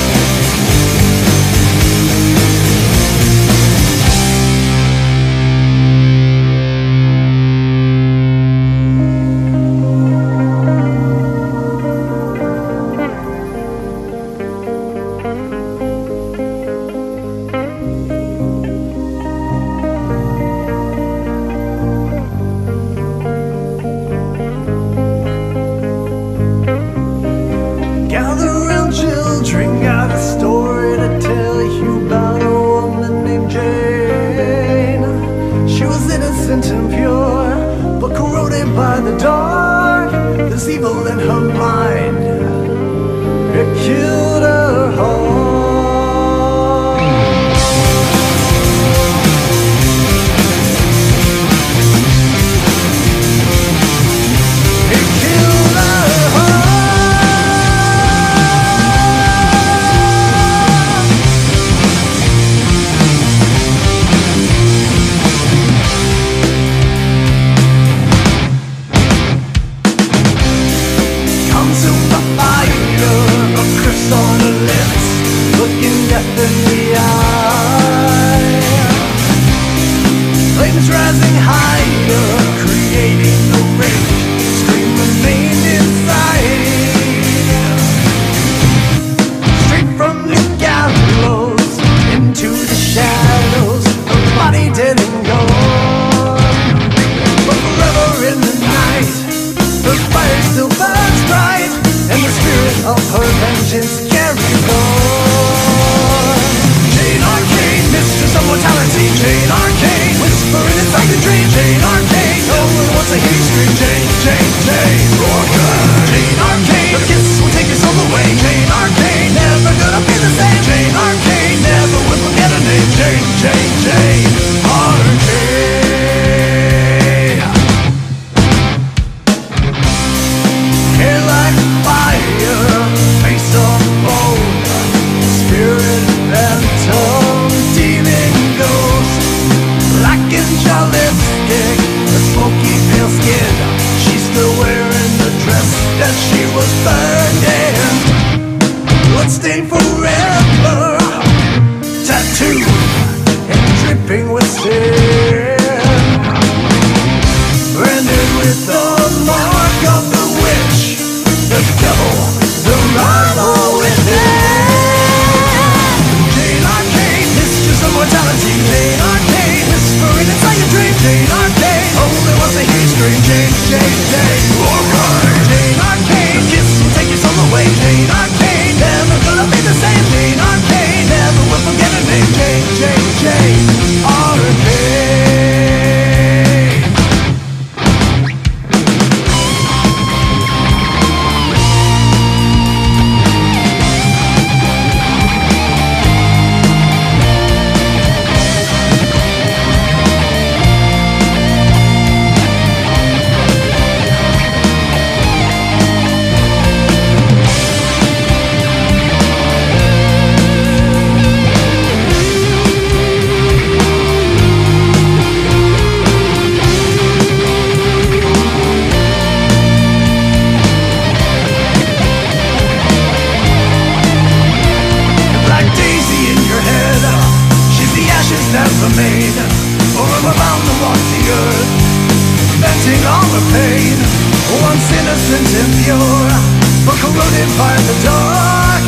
In 237.58 237.84
the 237.90 237.98
dark. 238.06 238.82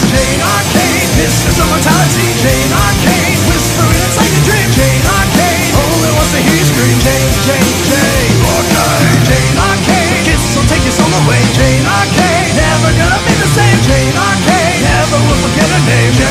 Jane 0.10 0.42
Arcane, 0.42 1.10
mistress 1.22 1.58
of 1.62 1.70
mortality. 1.70 2.28
Jane 2.42 2.72
Arcane, 2.74 3.38
whispering 3.46 4.02
it's 4.06 4.18
like 4.18 4.34
a 4.34 4.42
dream. 4.46 4.70
Jane 4.74 5.06
Arcane, 5.06 5.70
oh, 5.78 5.86
only 5.86 6.12
wants 6.18 6.34
to 6.34 6.42
hear 6.42 6.58
you 6.58 6.66
scream. 6.66 6.98
Jane, 7.06 7.30
Jane, 7.46 7.78
Jane. 7.86 8.38
Arcane, 8.50 9.22
Jane 9.30 9.56
Arcane, 9.58 10.18
kiss 10.26 10.44
will 10.58 10.66
take 10.66 10.84
your 10.84 10.96
soul 10.98 11.14
away. 11.26 11.42
Jane 11.54 11.86
Arcane, 11.86 12.50
never 12.58 12.90
gonna 12.98 13.22
be 13.24 13.34
the 13.38 13.50
same. 13.54 13.78
Jane 13.86 14.18
Arcane, 14.18 14.82
never 14.82 15.18
will 15.30 15.40
forget 15.46 15.70
her 15.70 15.84
name. 15.86 16.12
Jane, 16.18 16.29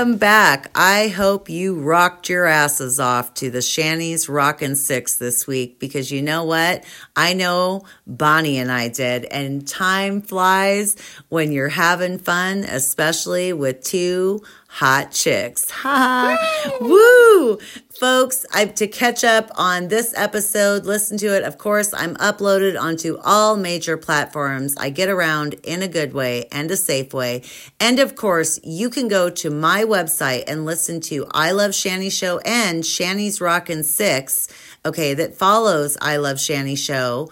welcome 0.00 0.16
back. 0.16 0.70
I 0.74 1.08
hope 1.08 1.50
you 1.50 1.78
rocked 1.78 2.30
your 2.30 2.46
asses 2.46 2.98
off 2.98 3.34
to 3.34 3.50
the 3.50 3.60
Shanny's 3.60 4.30
Rockin' 4.30 4.74
Six 4.74 5.16
this 5.16 5.46
week 5.46 5.78
because 5.78 6.10
you 6.10 6.22
know 6.22 6.44
what? 6.44 6.84
I 7.14 7.34
know 7.34 7.82
Bonny 8.06 8.56
and 8.56 8.72
I 8.72 8.88
did, 8.88 9.26
and 9.26 9.68
time 9.68 10.22
flies 10.22 10.96
when 11.28 11.52
you're 11.52 11.68
having 11.68 12.16
fun, 12.16 12.64
especially 12.64 13.52
with 13.52 13.84
two 13.84 14.40
hot 14.70 15.10
chicks. 15.10 15.66
Ha! 15.80 16.36
Woo! 16.80 17.58
Folks, 17.98 18.44
I 18.52 18.66
to 18.66 18.86
catch 18.86 19.24
up 19.24 19.50
on 19.56 19.88
this 19.88 20.12
episode, 20.14 20.84
listen 20.84 21.16
to 21.18 21.34
it. 21.34 21.42
Of 21.42 21.56
course, 21.58 21.92
I'm 21.94 22.16
uploaded 22.16 22.78
onto 22.78 23.18
all 23.24 23.56
major 23.56 23.96
platforms. 23.96 24.76
I 24.76 24.90
get 24.90 25.08
around 25.08 25.54
in 25.64 25.82
a 25.82 25.88
good 25.88 26.12
way 26.12 26.46
and 26.52 26.70
a 26.70 26.76
safe 26.76 27.14
way. 27.14 27.42
And 27.78 27.98
of 27.98 28.14
course, 28.14 28.60
you 28.62 28.90
can 28.90 29.08
go 29.08 29.30
to 29.30 29.50
my 29.50 29.84
website 29.84 30.44
and 30.46 30.66
listen 30.66 31.00
to 31.02 31.26
I 31.32 31.52
Love 31.52 31.74
Shanny 31.74 32.10
Show 32.10 32.38
and 32.40 32.84
Shanny's 32.84 33.40
Rockin' 33.40 33.82
Six, 33.82 34.48
okay, 34.84 35.14
that 35.14 35.34
follows 35.34 35.96
I 36.00 36.18
Love 36.18 36.38
Shanny 36.38 36.76
Show. 36.76 37.30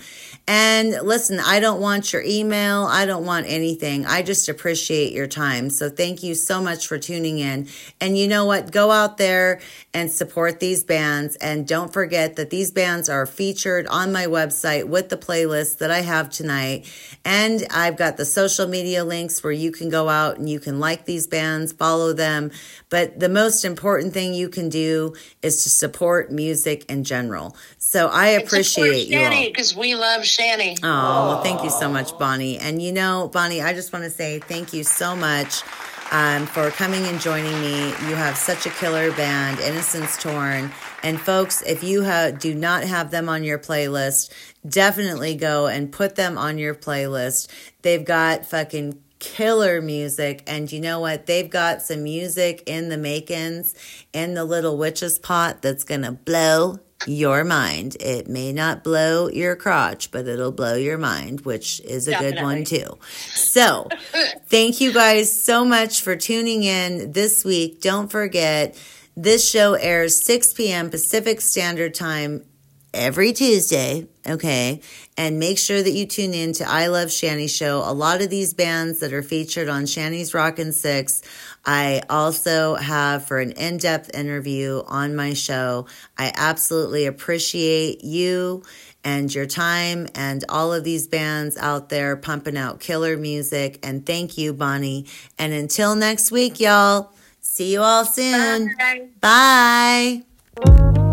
And 0.51 0.95
listen, 1.03 1.39
I 1.39 1.59
don't 1.59 1.79
want 1.79 2.11
your 2.11 2.23
email. 2.23 2.85
I 2.85 3.05
don't 3.05 3.23
want 3.23 3.45
anything. 3.47 4.07
I 4.07 4.23
just 4.23 4.49
appreciate 4.49 5.13
your 5.13 5.27
time. 5.27 5.69
So 5.69 5.91
thank 5.91 6.23
you 6.23 6.33
so 6.33 6.59
much 6.59 6.87
for 6.87 6.97
tuning 6.97 7.37
in. 7.37 7.67
And 8.01 8.17
you 8.17 8.27
know 8.27 8.45
what? 8.45 8.71
Go 8.71 8.89
out 8.89 9.17
there 9.17 9.61
and 9.93 10.09
support 10.09 10.59
these 10.59 10.83
bands. 10.83 11.35
And 11.35 11.67
don't 11.67 11.93
forget 11.93 12.35
that 12.37 12.49
these 12.49 12.71
bands 12.71 13.09
are 13.09 13.27
featured 13.27 13.85
on 13.87 14.11
my 14.11 14.25
website 14.25 14.85
with 14.85 15.09
the 15.09 15.17
playlist 15.17 15.77
that 15.77 15.91
I 15.91 16.01
have 16.01 16.31
tonight. 16.31 16.91
And 17.23 17.67
I've 17.69 17.95
got 17.95 18.17
the 18.17 18.25
social 18.25 18.67
media 18.67 19.05
links 19.05 19.43
where 19.43 19.53
you 19.53 19.71
can 19.71 19.89
go 19.89 20.09
out 20.09 20.39
and 20.39 20.49
you 20.49 20.59
can 20.59 20.79
like 20.79 21.05
these 21.05 21.27
bands, 21.27 21.73
follow 21.73 22.11
them. 22.11 22.49
But 22.89 23.19
the 23.19 23.29
most 23.29 23.65
important 23.65 24.13
thing 24.13 24.33
you 24.33 24.49
can 24.49 24.69
do 24.69 25.13
is 25.43 25.61
to 25.61 25.69
support 25.69 26.31
music 26.31 26.89
in 26.89 27.03
general. 27.03 27.55
So 27.77 28.07
I 28.07 28.29
appreciate 28.29 29.09
you 29.09 29.19
all. 29.19 29.45
because 29.49 29.75
we 29.75 29.93
love 29.93 30.25
Shanny. 30.39 30.77
Oh, 30.83 31.27
well, 31.27 31.43
thank 31.43 31.63
you 31.63 31.69
so 31.69 31.89
much, 31.89 32.17
Bonny. 32.17 32.57
And 32.57 32.81
you 32.81 32.93
know, 32.93 33.29
Bonny, 33.33 33.61
I 33.61 33.73
just 33.73 33.91
want 33.91 34.05
to 34.05 34.09
say 34.09 34.39
thank 34.39 34.71
you 34.71 34.83
so 34.85 35.13
much 35.13 35.63
um, 36.11 36.45
for 36.47 36.71
coming 36.71 37.05
and 37.05 37.19
joining 37.19 37.59
me. 37.59 37.87
You 37.87 38.15
have 38.15 38.37
such 38.37 38.65
a 38.65 38.69
killer 38.69 39.11
band, 39.11 39.59
Innocents 39.59 40.21
Torn. 40.21 40.71
And 41.03 41.19
folks, 41.19 41.61
if 41.63 41.83
you 41.83 42.05
ha- 42.05 42.31
do 42.31 42.55
not 42.55 42.83
have 42.83 43.11
them 43.11 43.27
on 43.27 43.43
your 43.43 43.59
playlist, 43.59 44.31
definitely 44.67 45.35
go 45.35 45.67
and 45.67 45.91
put 45.91 46.15
them 46.15 46.37
on 46.37 46.57
your 46.57 46.73
playlist. 46.73 47.49
They've 47.81 48.05
got 48.05 48.45
fucking 48.45 49.01
killer 49.19 49.81
music 49.81 50.41
and 50.47 50.71
you 50.71 50.79
know 50.79 51.01
what 51.01 51.25
they've 51.25 51.49
got 51.49 51.81
some 51.81 52.03
music 52.03 52.63
in 52.65 52.87
the 52.87 52.97
makings 52.97 53.75
in 54.13 54.33
the 54.33 54.45
little 54.45 54.77
witch's 54.77 55.19
pot 55.19 55.61
that's 55.61 55.83
gonna 55.83 56.13
blow 56.13 56.79
your 57.07 57.43
mind. 57.43 57.95
It 57.99 58.27
may 58.27 58.51
not 58.51 58.83
blow 58.83 59.29
your 59.29 59.55
crotch, 59.55 60.11
but 60.11 60.27
it'll 60.27 60.51
blow 60.51 60.75
your 60.75 60.97
mind, 60.97 61.41
which 61.41 61.79
is 61.81 62.07
a 62.07 62.17
good 62.17 62.41
one 62.41 62.63
too. 62.65 62.97
So, 63.35 63.87
thank 64.47 64.81
you 64.81 64.91
guys 64.93 65.31
so 65.31 65.63
much 65.63 66.01
for 66.01 66.15
tuning 66.15 66.63
in 66.63 67.13
this 67.13 67.45
week. 67.45 67.81
Don't 67.81 68.11
forget, 68.11 68.77
this 69.15 69.49
show 69.49 69.73
airs 69.73 70.17
6 70.23 70.53
p.m. 70.53 70.89
Pacific 70.89 71.41
Standard 71.41 71.93
Time 71.93 72.45
every 72.93 73.33
Tuesday, 73.33 74.07
okay? 74.25 74.81
And 75.17 75.39
make 75.39 75.57
sure 75.57 75.81
that 75.83 75.91
you 75.91 76.05
tune 76.05 76.33
in 76.33 76.53
to 76.53 76.67
I 76.67 76.87
Love 76.87 77.11
Shanny 77.11 77.47
Show. 77.47 77.83
A 77.85 77.93
lot 77.93 78.21
of 78.21 78.29
these 78.29 78.53
bands 78.53 78.99
that 78.99 79.13
are 79.13 79.21
featured 79.21 79.67
on 79.67 79.85
Shanny's 79.85 80.33
Rockin' 80.33 80.71
Six, 80.71 81.21
I 81.66 82.01
also 82.10 82.76
have 82.76 83.26
for 83.26 83.39
an 83.39 83.51
in 83.51 83.78
depth 83.78 84.16
interview 84.16 84.84
on 84.88 85.16
my 85.16 85.34
show. 85.34 85.88
I 86.18 86.32
absolutely 86.36 87.05
appreciate 87.05 88.03
you 88.03 88.64
and 89.03 89.34
your 89.34 89.45
time 89.45 90.07
and 90.16 90.43
all 90.49 90.74
of 90.74 90.84
these 90.84 91.07
bands 91.07 91.57
out 91.57 91.89
there 91.89 92.16
pumping 92.16 92.57
out 92.57 92.80
killer 92.80 93.18
music. 93.18 93.80
And 93.84 94.05
thank 94.05 94.38
you, 94.38 94.53
Bonny. 94.53 95.05
And 95.38 95.53
until 95.53 95.95
next 95.95 96.32
week, 96.32 96.60
y'all, 96.60 97.12
see 97.41 97.74
you 97.74 97.82
all 97.82 98.05
soon. 98.05 98.76
Bye. 99.22 100.24
Bye. 100.66 101.09